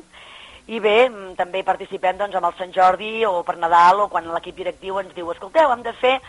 i 0.67 0.79
bé, 0.79 1.09
mm, 1.09 1.33
també 1.39 1.63
participem 1.65 2.19
doncs, 2.19 2.35
amb 2.35 2.45
el 2.51 2.57
Sant 2.59 2.73
Jordi 2.75 3.25
o 3.25 3.41
per 3.43 3.57
Nadal 3.57 4.03
o 4.03 4.09
quan 4.09 4.27
l'equip 4.29 4.55
directiu 4.55 4.99
ens 4.99 5.15
diu 5.15 5.31
escolteu, 5.31 5.71
hem 5.71 5.81
de 5.81 5.93
fer 5.93 6.19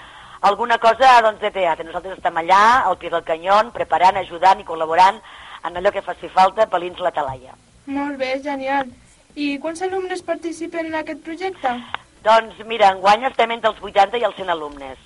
alguna 0.41 0.79
cosa 0.79 1.21
doncs, 1.21 1.41
de 1.41 1.51
teatre. 1.51 1.85
Nosaltres 1.85 2.17
estem 2.17 2.39
allà, 2.41 2.85
al 2.87 2.97
pie 2.97 3.11
del 3.11 3.25
canyón, 3.25 3.73
preparant, 3.73 4.17
ajudant 4.17 4.61
i 4.61 4.65
col·laborant 4.65 5.21
en 5.65 5.77
allò 5.77 5.93
que 5.93 6.03
faci 6.03 6.31
falta 6.33 6.67
pelins 6.67 6.99
la 6.99 7.13
talaia. 7.13 7.53
Molt 7.87 8.17
bé, 8.17 8.39
genial. 8.43 8.89
I 9.35 9.59
quants 9.59 9.83
alumnes 9.83 10.23
participen 10.23 10.87
en 10.87 10.95
aquest 11.03 11.23
projecte? 11.25 11.77
Doncs 12.23 12.61
mira, 12.67 12.93
enguany 12.95 13.27
estem 13.27 13.51
entre 13.51 13.73
els 13.73 13.81
80 13.83 14.21
i 14.21 14.25
els 14.29 14.37
100 14.39 14.53
alumnes. 14.55 14.99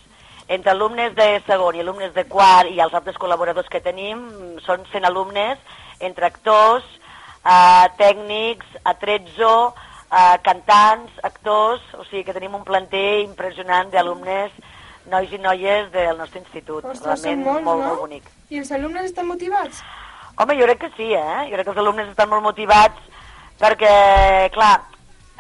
Entre 0.53 0.71
alumnes 0.71 1.15
de 1.17 1.27
segon 1.47 1.75
i 1.75 1.83
alumnes 1.83 2.13
de 2.15 2.27
quart 2.29 2.69
i 2.71 2.81
els 2.85 2.95
altres 2.95 3.17
col·laboradors 3.19 3.71
que 3.73 3.81
tenim 3.81 4.21
són 4.67 4.85
100 4.93 5.09
alumnes, 5.09 5.59
entre 6.01 6.29
actors, 6.29 6.85
eh, 7.43 7.87
tècnics, 7.99 8.67
atrezzo, 8.85 9.75
eh, 10.13 10.39
cantants, 10.45 11.13
actors, 11.25 11.83
o 11.95 12.05
sigui 12.05 12.25
que 12.25 12.35
tenim 12.37 12.55
un 12.55 12.65
planter 12.65 13.23
impressionant 13.23 13.91
d'alumnes, 13.91 14.53
nois 15.11 15.33
i 15.33 15.39
noies 15.39 15.91
del 15.93 16.19
nostre 16.19 16.41
institut. 16.41 16.85
Ostres, 16.85 17.23
Realment 17.23 17.45
molts, 17.47 17.65
molt, 17.65 17.81
no? 17.81 17.87
molt 17.89 18.01
bonic. 18.01 18.29
I 18.51 18.61
els 18.61 18.73
alumnes 18.73 19.09
estan 19.09 19.27
motivats? 19.27 19.83
Home, 20.37 20.59
jo 20.59 20.69
crec 20.69 20.83
que 20.85 20.93
sí, 20.99 21.15
eh? 21.15 21.47
Jo 21.49 21.57
crec 21.57 21.65
que 21.65 21.73
els 21.73 21.81
alumnes 21.81 22.11
estan 22.11 22.29
molt 22.29 22.45
motivats 22.45 23.01
perquè, 23.57 24.51
clar, 24.53 24.75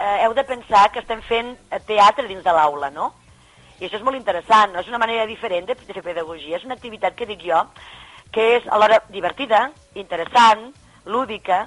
eh, 0.01 0.25
heu 0.25 0.35
de 0.35 0.45
pensar 0.45 0.91
que 0.93 1.01
estem 1.01 1.23
fent 1.27 1.55
teatre 1.87 2.27
dins 2.29 2.45
de 2.45 2.53
l'aula, 2.53 2.91
no? 2.91 3.13
I 3.81 3.87
això 3.87 3.99
és 3.99 4.05
molt 4.05 4.17
interessant, 4.17 4.73
no? 4.73 4.81
És 4.81 4.89
una 4.89 5.01
manera 5.03 5.27
diferent 5.29 5.67
de, 5.69 5.75
de 5.77 5.93
fer 5.93 6.05
pedagogia. 6.05 6.57
És 6.57 6.65
una 6.65 6.77
activitat 6.79 7.17
que 7.17 7.29
dic 7.29 7.45
jo 7.45 7.65
que 8.33 8.57
és 8.57 8.65
alhora 8.73 9.01
divertida, 9.13 9.71
interessant, 9.95 10.73
lúdica. 11.07 11.67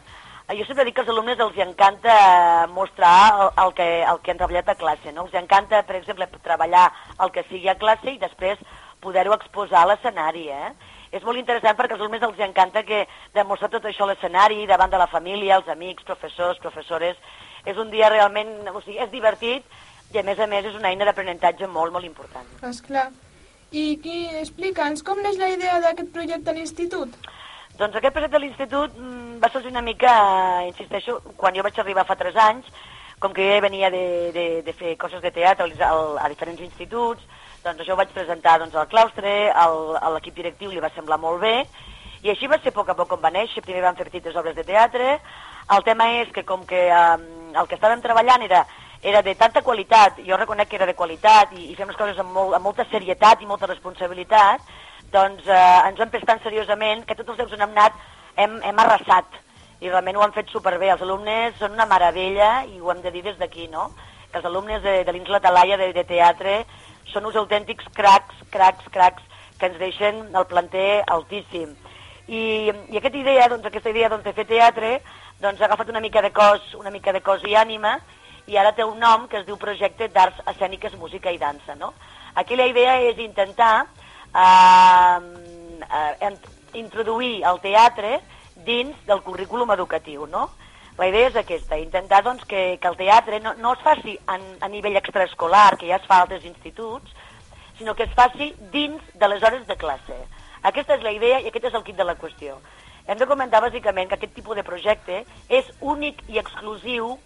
Eh, 0.49 0.57
Jo 0.57 0.65
sempre 0.65 0.85
dic 0.85 0.95
que 0.97 1.01
als 1.05 1.09
alumnes 1.13 1.39
els 1.39 1.57
encanta 1.63 2.13
eh, 2.13 2.67
mostrar 2.73 3.15
el, 3.31 3.49
el, 3.63 3.73
que, 3.77 3.87
el 4.03 4.21
que 4.21 4.31
han 4.31 4.41
treballat 4.41 4.69
a 4.69 4.75
classe, 4.75 5.13
no? 5.13 5.25
Els 5.25 5.33
encanta, 5.39 5.83
per 5.87 5.95
exemple, 5.95 6.27
treballar 6.43 6.89
el 7.23 7.31
que 7.31 7.45
sigui 7.49 7.69
a 7.69 7.77
classe 7.77 8.11
i 8.11 8.21
després 8.21 8.61
poder-ho 8.99 9.33
exposar 9.33 9.85
a 9.85 9.91
l'escenari, 9.91 10.49
eh? 10.49 10.73
És 11.11 11.23
molt 11.25 11.39
interessant 11.39 11.77
perquè 11.77 11.95
als 11.95 12.01
alumnes 12.03 12.25
els 12.25 12.41
encanta 12.45 12.83
que 12.85 13.05
demostrar 13.33 13.71
tot 13.73 13.85
això 13.85 14.05
a 14.05 14.11
l'escenari, 14.11 14.67
davant 14.69 14.91
de 14.91 14.99
la 15.01 15.07
família, 15.09 15.57
els 15.57 15.69
amics, 15.69 16.05
professors, 16.05 16.59
professores. 16.61 17.17
És 17.65 17.77
un 17.77 17.89
dia 17.91 18.09
realment, 18.09 18.51
o 18.71 18.81
sigui, 18.81 18.99
és 18.99 19.11
divertit 19.11 19.65
i 20.13 20.19
a 20.19 20.23
més 20.25 20.39
a 20.39 20.47
més 20.49 20.65
és 20.65 20.77
una 20.77 20.89
eina 20.89 21.05
d'aprenentatge 21.05 21.67
molt, 21.67 21.93
molt 21.93 22.05
important. 22.07 22.45
Esclar. 22.69 23.09
I 23.69 23.99
qui, 24.01 24.23
explica'ns, 24.39 25.03
com 25.05 25.19
neix 25.21 25.37
la 25.37 25.51
idea 25.53 25.77
d'aquest 25.83 26.09
projecte 26.13 26.49
a 26.49 26.55
l'institut? 26.57 27.13
Doncs 27.77 27.95
aquest 27.95 28.15
projecte 28.15 28.35
de 28.35 28.41
l'institut 28.43 28.95
mm, 28.97 29.37
va 29.43 29.51
sorgir 29.53 29.69
una 29.69 29.85
mica, 29.85 30.13
insisteixo, 30.67 31.19
quan 31.37 31.55
jo 31.55 31.63
vaig 31.63 31.77
arribar 31.79 32.07
fa 32.07 32.17
3 32.17 32.39
anys, 32.47 32.71
com 33.19 33.35
que 33.35 33.45
jo 33.45 33.61
venia 33.61 33.91
de, 33.93 34.31
de, 34.33 34.47
de 34.65 34.73
fer 34.73 34.95
coses 34.97 35.21
de 35.21 35.31
teatre 35.35 35.67
al, 35.85 36.17
a 36.17 36.27
diferents 36.31 36.63
instituts, 36.65 37.23
doncs 37.63 37.83
això 37.83 37.93
ho 37.93 37.99
vaig 37.99 38.11
presentar 38.15 38.57
doncs, 38.59 38.75
al 38.75 38.89
claustre, 38.91 39.51
al, 39.51 39.79
a 39.99 40.11
l'equip 40.15 40.35
directiu 40.39 40.71
li 40.71 40.83
va 40.83 40.91
semblar 40.95 41.19
molt 41.21 41.43
bé, 41.43 41.55
i 42.23 42.31
així 42.33 42.49
va 42.51 42.59
ser 42.59 42.73
a 42.73 42.77
poc 42.79 42.89
a 42.89 42.97
poc 42.97 43.13
com 43.13 43.21
va 43.23 43.31
néixer, 43.31 43.63
primer 43.63 43.83
vam 43.85 43.95
fer 43.99 44.09
petites 44.09 44.35
obres 44.39 44.55
de 44.57 44.65
teatre, 44.67 45.19
el 45.75 45.85
tema 45.85 46.09
és 46.19 46.31
que 46.35 46.43
com 46.47 46.65
que 46.67 46.87
eh, 46.89 47.17
el 47.55 47.67
que 47.67 47.77
estàvem 47.77 48.01
treballant 48.03 48.43
era, 48.45 48.65
era 49.01 49.23
de 49.25 49.35
tanta 49.35 49.63
qualitat, 49.65 50.21
jo 50.27 50.37
reconec 50.37 50.69
que 50.69 50.79
era 50.79 50.87
de 50.89 50.95
qualitat, 50.95 51.53
i, 51.57 51.69
i 51.71 51.75
fem 51.75 51.89
les 51.89 51.97
coses 51.99 52.19
amb, 52.19 52.33
molt, 52.35 52.55
amb 52.57 52.65
molta 52.65 52.85
serietat 52.91 53.41
i 53.41 53.49
molta 53.49 53.69
responsabilitat, 53.69 54.65
doncs 55.13 55.47
eh, 55.47 55.59
ens 55.89 55.99
hem 55.99 56.09
pres 56.13 56.25
tan 56.27 56.41
seriosament 56.43 57.05
que 57.05 57.17
tots 57.17 57.33
els 57.33 57.39
llocs 57.39 57.55
on 57.57 57.65
hem 57.65 57.77
anat 57.77 57.95
hem, 58.37 58.59
hem 58.63 58.83
arrasat 58.83 59.39
i 59.79 59.87
realment 59.87 60.17
ho 60.19 60.23
han 60.25 60.35
fet 60.35 60.51
superbé. 60.51 60.91
Els 60.91 61.03
alumnes 61.05 61.55
són 61.59 61.75
una 61.77 61.87
meravella 61.87 62.65
i 62.67 62.79
ho 62.79 62.91
hem 62.91 63.01
de 63.03 63.11
dir 63.15 63.23
des 63.23 63.37
d'aquí, 63.39 63.67
no? 63.71 63.89
Que 64.31 64.41
els 64.41 64.47
alumnes 64.49 64.83
de, 64.83 65.03
de 65.07 65.15
l'Ins 65.15 65.31
La 65.31 65.39
Talaia 65.43 65.77
de, 65.79 65.91
de 65.95 66.03
teatre 66.07 66.63
són 67.13 67.29
uns 67.29 67.37
autèntics 67.39 67.87
cracs, 67.95 68.43
cracs, 68.51 68.89
cracs, 68.93 69.23
que 69.59 69.69
ens 69.71 69.79
deixen 69.79 70.19
el 70.35 70.45
planter 70.51 71.03
altíssim. 71.07 71.71
I, 72.29 72.69
i 72.93 72.97
aquesta 72.99 73.17
idea, 73.17 73.47
doncs, 73.49 73.65
aquesta 73.65 73.89
idea 73.89 74.09
doncs, 74.11 74.23
de 74.27 74.35
fer 74.37 74.45
teatre 74.45 74.99
doncs, 75.41 75.61
ha 75.61 75.65
agafat 75.65 75.89
una 75.89 76.01
mica 76.03 76.21
de 76.21 76.29
cos, 76.31 76.75
una 76.77 76.91
mica 76.93 77.13
de 77.15 77.23
cos 77.25 77.41
i 77.49 77.55
ànima 77.57 77.95
i 78.49 78.57
ara 78.57 78.73
té 78.77 78.85
un 78.85 78.99
nom 79.01 79.27
que 79.29 79.39
es 79.39 79.45
diu 79.47 79.57
Projecte 79.61 80.09
d'Arts 80.13 80.41
Escèniques, 80.53 80.95
Música 80.97 81.31
i 81.33 81.37
Dansa. 81.41 81.75
No? 81.75 81.93
Aquí 82.35 82.57
la 82.57 82.67
idea 82.69 82.97
és 83.05 83.17
intentar 83.21 83.85
eh, 84.33 85.19
eh, 85.89 86.33
introduir 86.77 87.43
el 87.49 87.61
teatre 87.61 88.19
dins 88.65 88.97
del 89.07 89.21
currículum 89.25 89.71
educatiu. 89.73 90.25
No? 90.27 90.49
La 90.99 91.07
idea 91.07 91.29
és 91.29 91.37
aquesta, 91.39 91.77
intentar 91.79 92.23
doncs, 92.25 92.43
que, 92.45 92.77
que 92.81 92.89
el 92.89 92.97
teatre 92.99 93.39
no, 93.39 93.53
no 93.57 93.73
es 93.77 93.85
faci 93.85 94.17
en, 94.33 94.45
a 94.61 94.67
nivell 94.67 94.97
extraescolar, 94.99 95.77
que 95.77 95.87
ja 95.87 96.01
es 96.01 96.07
fa 96.09 96.19
a 96.19 96.25
altres 96.25 96.45
instituts, 96.45 97.13
sinó 97.77 97.95
que 97.95 98.03
es 98.09 98.13
faci 98.17 98.51
dins 98.73 99.01
de 99.15 99.29
les 99.31 99.43
hores 99.43 99.65
de 99.67 99.77
classe. 99.79 100.17
Aquesta 100.63 100.95
és 100.95 101.03
la 101.03 101.11
idea 101.11 101.39
i 101.39 101.47
aquest 101.47 101.65
és 101.65 101.73
el 101.73 101.83
kit 101.83 101.95
de 101.95 102.03
la 102.03 102.15
qüestió. 102.19 102.57
Hem 103.07 103.17
de 103.17 103.25
comentar 103.25 103.61
bàsicament 103.63 104.09
que 104.09 104.15
aquest 104.19 104.33
tipus 104.35 104.55
de 104.55 104.63
projecte 104.63 105.23
és 105.49 105.65
únic 105.81 106.21
i 106.29 106.37
exclusiu 106.37 107.17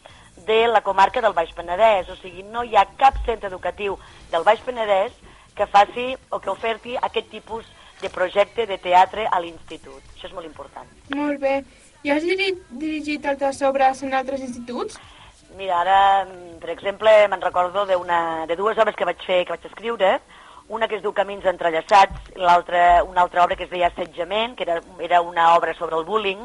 de 0.47 0.67
la 0.67 0.81
comarca 0.81 1.21
del 1.21 1.33
Baix 1.33 1.51
Penedès, 1.53 2.09
o 2.09 2.15
sigui, 2.15 2.43
no 2.43 2.63
hi 2.63 2.75
ha 2.75 2.85
cap 2.97 3.17
centre 3.25 3.49
educatiu 3.49 3.97
del 4.31 4.43
Baix 4.43 4.61
Penedès 4.65 5.11
que 5.55 5.67
faci 5.67 6.15
o 6.29 6.39
que 6.39 6.49
oferti 6.49 6.95
aquest 6.97 7.29
tipus 7.29 7.65
de 8.01 8.09
projecte 8.09 8.65
de 8.65 8.77
teatre 8.77 9.27
a 9.29 9.39
l'institut. 9.39 10.01
Això 10.15 10.27
és 10.27 10.33
molt 10.33 10.45
important. 10.47 10.87
Molt 11.15 11.39
bé. 11.39 11.63
I 12.03 12.11
has 12.11 12.23
dirigit, 12.23 13.25
altres 13.25 13.61
obres 13.61 14.01
en 14.03 14.13
altres 14.13 14.41
instituts? 14.41 14.97
Mira, 15.55 15.81
ara, 15.81 16.25
mm, 16.25 16.57
per 16.59 16.71
exemple, 16.71 17.11
me'n 17.29 17.41
recordo 17.41 17.85
d'una- 17.85 18.45
de 18.47 18.55
dues 18.55 18.77
obres 18.77 18.95
que 18.95 19.05
vaig 19.05 19.21
fer, 19.23 19.45
que 19.45 19.53
vaig 19.53 19.65
escriure, 19.65 20.19
una 20.73 20.87
que 20.89 20.97
es 20.97 21.03
diu 21.03 21.13
Camins 21.15 21.45
entrellaçats, 21.49 22.33
l'altra 22.35 23.03
una 23.05 23.21
altra 23.23 23.43
obra 23.45 23.55
que 23.55 23.67
es 23.67 23.71
deia 23.71 23.91
Assetjament, 23.91 24.57
que 24.57 24.65
era, 24.67 24.79
era 24.99 25.21
una 25.21 25.53
obra 25.55 25.75
sobre 25.77 25.95
el 25.99 26.05
bullying. 26.05 26.41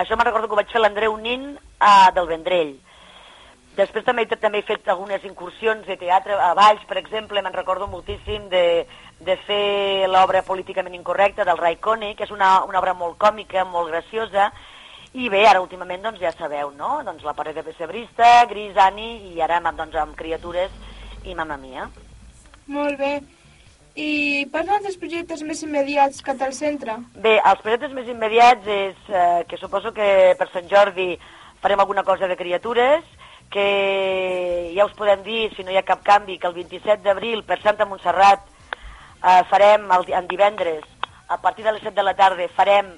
Això 0.00 0.16
me'n 0.16 0.26
recordo 0.26 0.48
que 0.48 0.56
ho 0.56 0.60
vaig 0.62 0.72
fer 0.72 0.80
l'Andreu 0.80 1.16
Nin 1.20 1.52
a, 1.78 2.10
del 2.16 2.30
Vendrell. 2.30 2.72
Després 3.76 4.04
també, 4.04 4.26
també 4.28 4.60
he 4.60 4.66
fet 4.68 4.88
algunes 4.92 5.22
incursions 5.24 5.86
de 5.88 5.96
teatre 5.96 6.36
a 6.36 6.52
Valls, 6.56 6.82
per 6.88 6.98
exemple, 7.00 7.40
me'n 7.40 7.54
recordo 7.56 7.88
moltíssim 7.88 8.50
de, 8.52 8.84
de 9.24 9.36
fer 9.46 10.08
l'obra 10.12 10.42
políticament 10.44 10.96
incorrecta 10.98 11.46
del 11.48 11.60
Ray 11.60 11.78
Coney, 11.80 12.12
que 12.16 12.26
és 12.28 12.34
una, 12.34 12.58
una 12.68 12.80
obra 12.82 12.92
molt 12.92 13.16
còmica, 13.20 13.64
molt 13.64 13.88
graciosa, 13.88 14.50
i 15.12 15.28
bé, 15.32 15.42
ara 15.48 15.60
últimament 15.60 16.04
doncs 16.04 16.20
ja 16.20 16.32
sabeu, 16.36 16.70
no? 16.76 17.00
Doncs 17.04 17.24
la 17.24 17.36
paret 17.36 17.56
de 17.56 17.64
pessebrista, 17.64 18.46
Gris, 18.48 18.76
Ani, 18.80 19.32
i 19.32 19.40
ara 19.44 19.60
doncs, 19.60 19.96
amb 19.96 20.16
criatures 20.16 20.72
i 21.24 21.34
Mamma 21.34 21.56
Mia. 21.60 21.88
Molt 22.66 22.98
bé. 22.98 23.16
I 23.94 24.46
parla'ns 24.52 24.86
dels 24.86 24.96
projectes 24.96 25.42
més 25.44 25.60
immediats 25.66 26.22
que 26.24 26.32
té 26.32 26.46
el 26.46 26.54
centre. 26.56 26.94
Bé, 27.20 27.34
els 27.36 27.60
projectes 27.60 27.92
més 27.92 28.08
immediats 28.08 28.64
és 28.64 29.10
eh, 29.12 29.42
que 29.48 29.58
suposo 29.60 29.92
que 29.92 30.32
per 30.38 30.48
Sant 30.48 30.70
Jordi 30.70 31.10
farem 31.60 31.80
alguna 31.80 32.04
cosa 32.04 32.28
de 32.28 32.38
criatures, 32.38 33.04
que 33.52 34.72
ja 34.72 34.86
us 34.88 34.96
podem 34.96 35.20
dir, 35.26 35.50
si 35.52 35.62
no 35.62 35.74
hi 35.74 35.76
ha 35.76 35.84
cap 35.84 36.00
canvi, 36.06 36.38
que 36.40 36.48
el 36.48 36.56
27 36.56 37.04
d'abril 37.04 37.44
per 37.44 37.60
Santa 37.60 37.84
Montserrat 37.84 38.48
eh, 38.48 39.42
farem 39.50 39.84
el, 39.92 40.08
en 40.08 40.28
divendres, 40.30 40.88
a 41.28 41.36
partir 41.44 41.64
de 41.64 41.76
les 41.76 41.84
7 41.84 41.94
de 41.94 42.06
la 42.06 42.16
tarda, 42.16 42.48
farem 42.56 42.94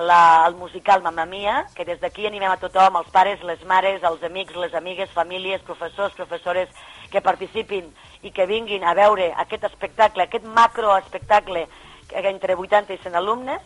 la, 0.00 0.44
el 0.46 0.54
musical 0.54 1.02
Mamma 1.02 1.26
Mia, 1.26 1.66
que 1.74 1.84
des 1.84 2.00
d'aquí 2.00 2.26
animem 2.26 2.50
a 2.50 2.56
tothom, 2.56 2.96
els 2.96 3.08
pares, 3.12 3.42
les 3.44 3.62
mares, 3.64 4.02
els 4.02 4.22
amics, 4.22 4.54
les 4.56 4.74
amigues, 4.74 5.10
famílies, 5.10 5.60
professors, 5.62 6.14
professores, 6.14 6.68
que 7.10 7.20
participin 7.20 7.90
i 8.22 8.30
que 8.32 8.46
vinguin 8.46 8.84
a 8.84 8.94
veure 8.94 9.32
aquest 9.36 9.64
espectacle, 9.68 10.22
aquest 10.24 10.44
macroespectacle 10.44 11.66
que- 12.08 12.28
entre 12.28 12.54
80 12.54 12.92
i 12.94 12.98
100 12.98 13.14
alumnes, 13.16 13.60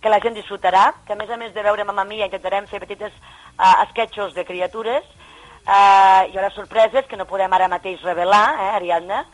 que 0.00 0.08
la 0.08 0.20
gent 0.20 0.34
disfrutarà, 0.36 0.94
que 1.06 1.12
a 1.14 1.16
més 1.16 1.28
a 1.30 1.36
més 1.36 1.52
de 1.54 1.62
veure 1.62 1.84
Mamma 1.84 2.04
Mia 2.04 2.26
intentarem 2.26 2.66
fer 2.68 2.78
petites 2.80 3.12
uh, 3.58 3.82
esquetxos 3.82 4.32
de 4.34 4.44
criatures, 4.46 5.02
uh, 5.66 6.22
hi 6.30 6.36
haurà 6.38 6.50
sorpreses 6.54 7.06
que 7.06 7.16
no 7.16 7.26
podem 7.26 7.52
ara 7.52 7.66
mateix 7.68 8.00
revelar, 8.02 8.54
eh, 8.60 8.70
Ariadna, 8.76 9.24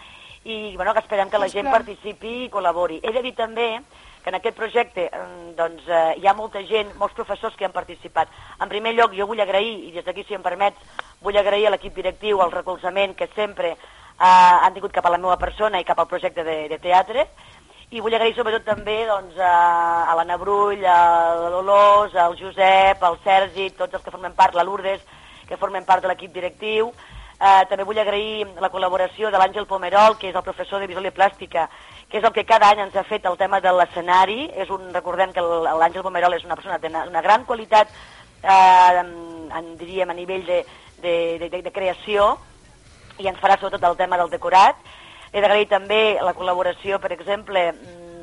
i 0.45 0.75
bueno, 0.77 0.93
que 0.95 1.01
esperem 1.01 1.29
que 1.31 1.39
la 1.39 1.49
gent 1.49 1.67
participi 1.71 2.45
i 2.45 2.51
col·labori. 2.51 3.01
He 3.03 3.13
de 3.13 3.23
dir 3.23 3.35
també 3.35 3.81
que 4.25 4.31
en 4.31 4.39
aquest 4.39 4.57
projecte 4.57 5.11
mm, 5.13 5.51
doncs, 5.55 5.85
eh, 5.87 6.15
hi 6.17 6.27
ha 6.27 6.33
molta 6.35 6.63
gent, 6.65 6.95
molts 6.97 7.15
professors 7.15 7.55
que 7.61 7.67
han 7.69 7.77
participat. 7.77 8.31
En 8.65 8.71
primer 8.73 8.95
lloc, 8.97 9.13
jo 9.13 9.29
vull 9.29 9.43
agrair, 9.45 9.75
i 9.85 9.93
des 9.93 10.05
d'aquí, 10.07 10.25
si 10.25 10.35
em 10.35 10.43
permets, 10.43 10.81
vull 11.21 11.37
agrair 11.37 11.69
a 11.69 11.75
l'equip 11.75 11.95
directiu 11.95 12.41
el 12.41 12.55
recolzament 12.55 13.13
que 13.19 13.29
sempre 13.37 13.75
eh, 13.75 14.25
han 14.25 14.73
tingut 14.73 14.97
cap 14.97 15.05
a 15.05 15.13
la 15.13 15.21
meva 15.21 15.37
persona 15.37 15.79
i 15.79 15.85
cap 15.85 16.01
al 16.01 16.09
projecte 16.09 16.43
de, 16.43 16.57
de 16.73 16.81
teatre, 16.81 17.29
i 17.93 18.01
vull 18.01 18.17
agrair 18.17 18.33
sobretot 18.35 18.65
també 18.67 19.03
doncs, 19.07 19.37
a, 19.37 20.09
a 20.09 20.17
l'Anna 20.17 20.39
Brull, 20.41 20.81
a 20.89 21.01
la 21.45 21.51
Dolors, 21.53 22.17
al 22.17 22.39
Josep, 22.41 23.05
al 23.05 23.21
Sergi, 23.23 23.69
tots 23.77 23.95
els 23.95 24.03
que 24.03 24.15
formen 24.15 24.33
part, 24.35 24.57
la 24.57 24.65
Lourdes, 24.65 25.05
que 25.47 25.61
formen 25.61 25.85
part 25.85 26.03
de 26.03 26.09
l'equip 26.09 26.33
directiu. 26.33 26.95
Eh, 27.35 27.63
també 27.69 27.85
vull 27.85 28.01
agrair 28.01 28.49
la 28.63 28.73
col·laboració 28.73 29.29
de 29.31 29.39
l'Àngel 29.39 29.69
Pomerol, 29.69 30.17
que 30.17 30.31
és 30.31 30.35
el 30.35 30.47
professor 30.47 30.81
de 30.81 30.89
visual 30.89 31.07
i 31.07 31.13
plàstica, 31.13 31.69
que 32.09 32.19
és 32.19 32.25
el 32.25 32.33
que 32.33 32.45
cada 32.45 32.69
any 32.71 32.81
ens 32.85 32.97
ha 32.97 33.05
fet 33.05 33.25
el 33.27 33.37
tema 33.37 33.61
de 33.61 33.73
l'escenari. 33.73 34.51
És 34.57 34.71
un, 34.71 34.93
recordem 34.95 35.33
que 35.33 35.41
el- 35.41 35.65
l'Àngel 35.81 36.03
Pomerol 36.03 36.35
és 36.35 36.45
una 36.45 36.55
persona 36.57 36.79
d'una 36.79 37.05
una 37.09 37.23
gran 37.23 37.45
qualitat, 37.45 37.89
eh, 38.43 39.03
en, 39.55 39.77
diríem, 39.79 40.11
a 40.11 40.15
nivell 40.15 40.45
de, 40.47 40.65
de, 41.03 41.39
de, 41.39 41.49
de, 41.51 41.63
de 41.63 41.73
creació, 41.73 42.39
i 43.19 43.29
ens 43.29 43.39
farà 43.41 43.59
sobretot 43.59 43.83
el 43.91 43.97
tema 43.97 44.17
del 44.19 44.31
decorat. 44.31 44.77
He 45.33 45.41
d'agrair 45.41 45.67
també 45.69 46.19
la 46.23 46.35
col·laboració, 46.35 47.01
per 47.01 47.13
exemple, 47.13 47.73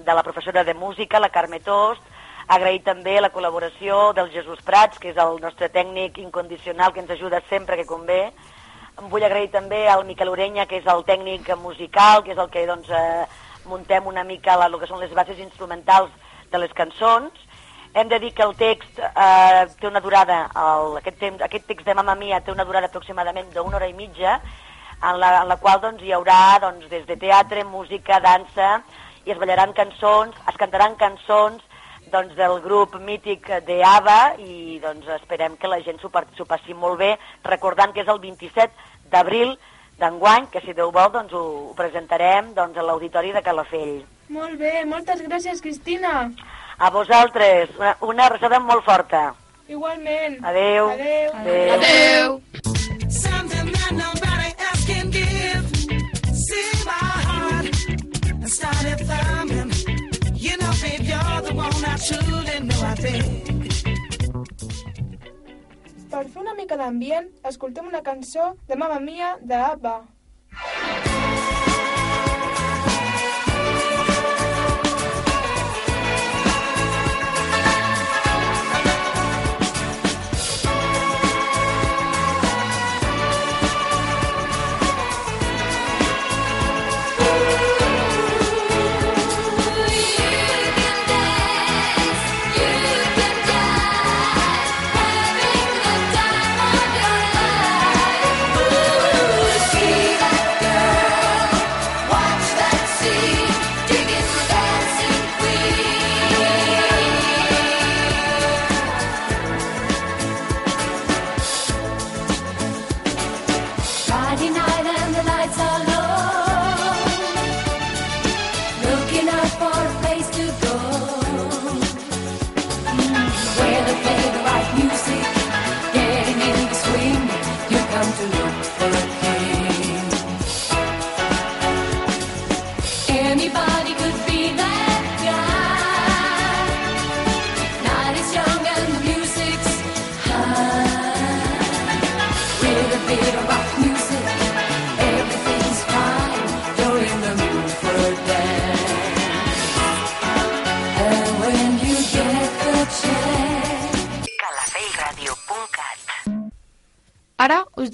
de 0.05 0.13
la 0.13 0.23
professora 0.23 0.63
de 0.63 0.73
música, 0.73 1.19
la 1.19 1.29
Carme 1.29 1.59
Tost, 1.59 2.01
agrair 2.47 2.81
també 2.83 3.19
la 3.21 3.29
col·laboració 3.31 4.13
del 4.13 4.31
Jesús 4.31 4.61
Prats, 4.65 4.97
que 4.99 5.09
és 5.11 5.17
el 5.17 5.37
nostre 5.39 5.69
tècnic 5.69 6.17
incondicional 6.17 6.91
que 6.91 6.99
ens 6.99 7.11
ajuda 7.11 7.41
sempre 7.49 7.77
que 7.77 7.85
convé. 7.85 8.31
Vull 9.09 9.23
agrair 9.23 9.49
també 9.51 9.87
al 9.87 10.03
Miquel 10.05 10.29
Orenya, 10.29 10.65
que 10.67 10.77
és 10.81 10.87
el 10.87 11.03
tècnic 11.05 11.47
musical, 11.57 12.23
que 12.23 12.31
és 12.33 12.37
el 12.37 12.49
que 12.49 12.65
doncs, 12.67 12.89
eh, 12.89 13.25
muntem 13.65 14.07
una 14.07 14.23
mica 14.23 14.57
la, 14.57 14.67
el 14.69 14.79
que 14.79 14.89
són 14.89 15.01
les 15.01 15.13
bases 15.13 15.39
instrumentals 15.39 16.11
de 16.51 16.61
les 16.61 16.73
cançons. 16.77 17.47
Hem 17.93 18.07
de 18.07 18.19
dir 18.23 18.31
que 18.33 18.43
el 18.43 18.55
text 18.55 18.99
eh, 18.99 19.63
té 19.79 19.87
una 19.87 19.99
durada, 20.03 20.45
el, 20.55 20.97
aquest, 21.01 21.17
temps, 21.19 21.41
aquest 21.43 21.67
text 21.67 21.87
de 21.87 21.95
Mamma 21.97 22.15
Mia 22.15 22.39
té 22.41 22.53
una 22.53 22.65
durada 22.65 22.87
aproximadament 22.87 23.49
d'una 23.51 23.79
hora 23.79 23.89
i 23.91 23.95
mitja, 23.97 24.39
en 25.01 25.19
la, 25.19 25.41
en 25.41 25.49
la 25.49 25.57
qual 25.57 25.81
doncs, 25.81 26.03
hi 26.05 26.13
haurà 26.15 26.59
doncs, 26.61 26.87
des 26.91 27.03
de 27.07 27.17
teatre, 27.19 27.65
música, 27.65 28.21
dansa, 28.23 28.77
i 29.25 29.33
es 29.33 29.41
ballaran 29.41 29.73
cançons, 29.77 30.37
es 30.49 30.57
cantaran 30.61 30.95
cançons 30.95 31.63
doncs, 32.13 32.35
del 32.37 32.59
grup 32.61 32.95
mític 32.99 33.47
de 33.67 33.81
i 33.81 34.79
doncs, 34.83 35.07
esperem 35.17 35.57
que 35.57 35.67
la 35.67 35.81
gent 35.81 35.99
s'ho 35.99 36.09
passi 36.11 36.73
molt 36.73 36.99
bé, 36.99 37.17
recordant 37.43 37.93
que 37.93 38.01
és 38.01 38.07
el 38.07 38.19
27 38.19 38.71
d'abril 39.11 39.57
d'enguany, 40.01 40.49
que 40.51 40.61
si 40.65 40.73
Déu 40.77 40.91
vol 40.93 41.11
doncs, 41.13 41.33
ho, 41.33 41.43
ho 41.69 41.75
presentarem 41.77 42.51
doncs, 42.57 42.77
a 42.77 42.85
l'Auditori 42.85 43.31
de 43.35 43.43
Calafell. 43.45 44.01
Molt 44.31 44.57
bé, 44.59 44.81
moltes 44.87 45.21
gràcies, 45.27 45.61
Cristina. 45.61 46.31
A 46.81 46.89
vosaltres, 46.89 47.69
una, 47.77 47.95
una 48.01 48.25
abraçada 48.25 48.59
molt 48.59 48.85
forta. 48.87 49.31
Igualment. 49.71 50.39
Adeu. 50.43 50.89
Adeu. 50.89 51.31
Adeu. 51.41 51.73
Adeu. 51.77 52.41
Something 53.09 53.71
that 53.71 53.91
nobody 53.91 54.49
else 54.67 54.85
can 54.85 55.09
give. 55.11 55.63
See 56.35 56.71
my 56.85 57.07
heart 57.27 58.49
started 58.49 58.99
thumbing. 59.07 59.71
You 60.35 60.57
know, 60.57 60.73
babe, 60.81 61.01
you're 61.01 61.41
the 61.47 61.53
one 61.53 61.85
I 61.85 61.97
truly 61.97 62.59
know 62.67 62.81
I 62.83 62.95
think. 62.95 63.70
Per 66.11 66.21
fer 66.31 66.41
una 66.41 66.53
mica 66.55 66.75
d'ambient, 66.79 67.27
escoltem 67.49 67.85
una 67.87 68.01
cançó 68.03 68.49
de 68.67 68.75
Mamma 68.79 68.97
Mia 68.99 69.27
de 69.51 69.55
ABBA. 69.67 69.93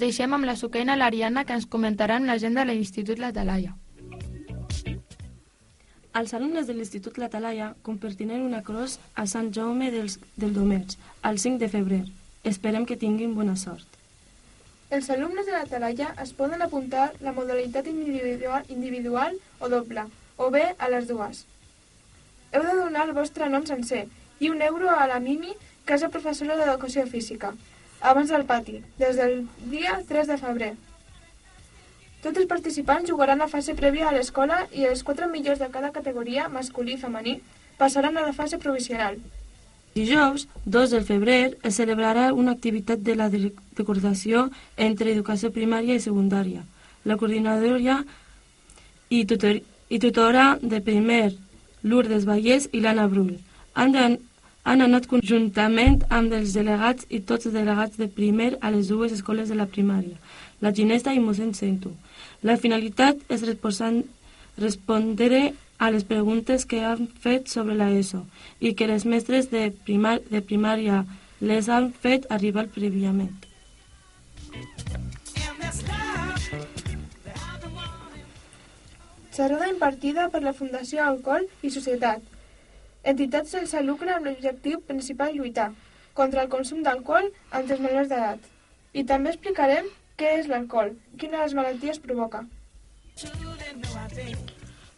Deixem 0.08 0.32
amb 0.32 0.48
la 0.48 0.56
suqueina 0.56 0.96
l'Ariana 0.96 1.44
que 1.44 1.52
ens 1.58 1.66
comentarà 1.68 2.16
en 2.16 2.26
l'agenda 2.30 2.64
de 2.64 2.72
l'Institut 2.72 3.18
La 3.20 3.28
Talaia. 3.36 3.74
Els 6.18 6.32
alumnes 6.38 6.66
de 6.66 6.76
l'Institut 6.76 7.18
La 7.20 7.28
Talaia 7.28 7.74
compartiran 7.84 8.40
una 8.46 8.62
cros 8.64 8.96
a 9.14 9.26
Sant 9.28 9.52
Jaume 9.52 9.90
dels, 9.92 10.16
del 10.40 10.54
Domerç 10.56 10.96
el 11.28 11.38
5 11.44 11.60
de 11.60 11.68
febrer. 11.74 12.00
Esperem 12.52 12.88
que 12.88 12.96
tinguin 12.96 13.36
bona 13.36 13.58
sort. 13.60 13.84
Els 14.96 15.10
alumnes 15.12 15.44
de 15.44 15.52
la 15.52 15.66
Talaia 15.68 16.14
es 16.24 16.32
poden 16.32 16.64
apuntar 16.64 17.10
la 17.20 17.36
modalitat 17.36 17.92
individual, 17.92 18.64
individual 18.72 19.36
o 19.60 19.68
doble, 19.68 20.08
o 20.38 20.48
bé 20.50 20.70
a 20.78 20.88
les 20.88 21.04
dues. 21.10 21.44
Heu 22.54 22.64
de 22.64 22.78
donar 22.80 23.04
el 23.04 23.16
vostre 23.18 23.52
nom 23.52 23.68
sencer 23.68 24.06
i 24.40 24.48
un 24.48 24.64
euro 24.64 24.88
a 24.88 25.04
la 25.10 25.20
Mimi, 25.20 25.52
que 25.84 25.98
és 25.98 26.06
la 26.06 26.14
professora 26.14 26.56
d'Educació 26.56 27.04
Física, 27.12 27.52
abans 28.00 28.30
del 28.30 28.44
pati, 28.44 28.82
des 28.98 29.16
del 29.16 29.46
dia 29.70 30.00
3 30.08 30.28
de 30.28 30.36
febrer. 30.38 30.72
Tots 32.22 32.38
els 32.38 32.50
participants 32.50 33.08
jugaran 33.08 33.40
a 33.42 33.48
fase 33.48 33.76
prèvia 33.78 34.08
a 34.08 34.12
l'escola 34.14 34.64
i 34.74 34.84
els 34.88 35.04
quatre 35.06 35.28
millors 35.30 35.60
de 35.62 35.70
cada 35.70 35.92
categoria, 35.94 36.48
masculí 36.48 36.96
i 36.96 37.02
femení, 37.02 37.38
passaran 37.78 38.16
a 38.16 38.26
la 38.26 38.34
fase 38.34 38.58
provisional. 38.58 39.18
Dijous, 39.94 40.48
2 40.64 40.90
de 40.90 41.00
febrer, 41.02 41.56
es 41.62 41.78
celebrarà 41.78 42.32
una 42.34 42.52
activitat 42.52 43.00
de 43.02 43.14
la 43.16 43.28
de 43.30 43.52
de 43.78 43.86
coordinació 43.86 44.48
entre 44.76 45.12
educació 45.14 45.50
primària 45.54 45.96
i 45.96 46.02
secundària. 46.02 46.64
La 47.06 47.16
coordinadora 47.16 48.00
i, 49.08 49.24
tutor, 49.24 49.60
i 49.88 50.00
tutora 50.02 50.48
de 50.60 50.80
primer, 50.84 51.36
Lourdes 51.82 52.26
Vallès 52.28 52.68
i 52.72 52.82
l'Anna 52.82 53.06
Brull. 53.08 53.36
Han, 53.78 54.18
han 54.64 54.82
anat 54.84 55.06
conjuntament 55.08 56.02
amb 56.12 56.34
els 56.36 56.52
delegats 56.56 57.06
i 57.08 57.20
tots 57.20 57.48
els 57.48 57.54
delegats 57.54 57.96
de 58.00 58.08
primer 58.08 58.50
a 58.60 58.70
les 58.74 58.90
dues 58.92 59.12
escoles 59.12 59.48
de 59.48 59.56
la 59.56 59.66
primària, 59.66 60.18
la 60.60 60.72
Ginesta 60.74 61.14
i 61.14 61.22
mossèn 61.22 61.54
Centu. 61.54 61.94
La 62.42 62.56
finalitat 62.56 63.22
és 63.32 63.46
respondre 64.58 65.42
a 65.78 65.90
les 65.94 66.04
preguntes 66.04 66.66
que 66.66 66.82
han 66.84 67.06
fet 67.22 67.48
sobre 67.48 67.74
la 67.78 67.90
ESO 67.94 68.24
i 68.60 68.74
que 68.74 68.88
les 68.90 69.06
mestres 69.06 69.50
de, 69.50 69.70
primar, 69.86 70.18
de 70.30 70.42
primària 70.42 71.04
les 71.40 71.68
han 71.68 71.92
fet 71.92 72.26
arribar 72.34 72.66
prèviament. 72.74 73.36
Xerrada 79.38 79.68
impartida 79.70 80.26
per 80.32 80.42
la 80.42 80.52
Fundació 80.52 81.04
Alcohol 81.04 81.46
i 81.62 81.70
Societat. 81.70 82.37
Entitats 83.04 83.50
sense 83.54 83.82
lucre 83.82 84.10
amb 84.14 84.26
l'objectiu 84.26 84.80
principal 84.80 85.34
lluitar 85.34 85.70
contra 86.14 86.42
el 86.42 86.50
consum 86.50 86.82
d'alcohol 86.82 87.30
entre 87.30 87.76
els 87.76 87.82
menors 87.84 88.08
d'edat. 88.10 88.38
I 88.92 89.04
també 89.04 89.30
explicarem 89.30 89.86
què 90.18 90.34
és 90.40 90.48
l'alcohol, 90.50 90.96
quines 91.18 91.54
malalties 91.54 92.00
provoca. 92.02 92.42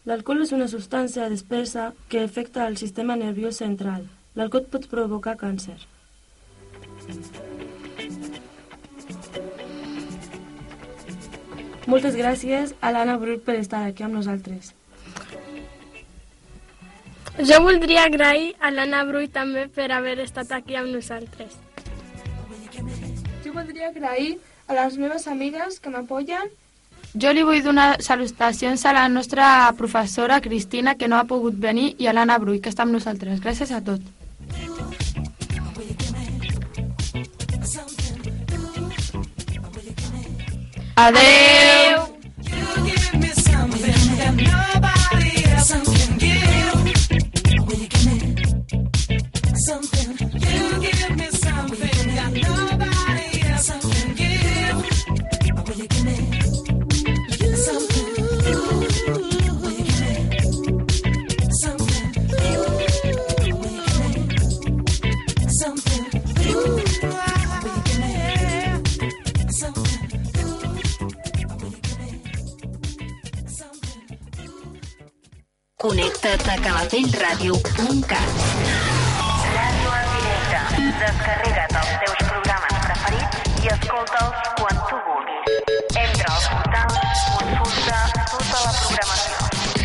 L'alcohol 0.08 0.42
és 0.46 0.52
una 0.56 0.68
substància 0.72 1.28
dispersa 1.28 1.90
que 2.08 2.24
afecta 2.24 2.66
el 2.66 2.78
sistema 2.80 3.16
nerviós 3.20 3.60
central. 3.60 4.08
L'alcohol 4.34 4.66
pot 4.72 4.88
provocar 4.88 5.36
càncer. 5.36 5.76
Moltes 11.90 12.14
gràcies 12.16 12.72
a 12.80 12.92
l'Anna 12.94 13.18
Brut 13.18 13.44
per 13.44 13.58
estar 13.60 13.84
aquí 13.84 14.06
amb 14.06 14.14
nosaltres. 14.14 14.72
Jo 17.38 17.60
voldria 17.62 18.04
agrair 18.04 18.54
a 18.60 18.70
l'Anna 18.74 19.04
Brull 19.08 19.28
també 19.32 19.68
per 19.68 19.90
haver 19.94 20.18
estat 20.20 20.50
aquí 20.52 20.76
amb 20.76 20.90
nosaltres. 20.92 21.54
Jo 23.44 23.52
voldria 23.54 23.88
agrair 23.88 24.38
a 24.66 24.74
les 24.74 24.98
meves 24.98 25.26
amigues 25.26 25.78
que 25.80 25.90
m'apoyen 25.90 26.50
Jo 27.14 27.32
li 27.34 27.42
vull 27.42 27.62
donar 27.62 27.96
salutacions 28.06 28.84
a 28.86 28.92
la 28.94 29.08
nostra 29.08 29.72
professora 29.76 30.40
Cristina, 30.40 30.94
que 30.94 31.08
no 31.08 31.18
ha 31.18 31.24
pogut 31.26 31.56
venir, 31.58 31.96
i 31.98 32.06
a 32.06 32.14
l'Anna 32.14 32.38
Brull, 32.38 32.60
que 32.62 32.70
està 32.70 32.86
amb 32.86 32.94
nosaltres. 32.94 33.42
Gràcies 33.42 33.72
a 33.74 33.82
tot. 33.82 34.00
Adeu! 40.94 41.89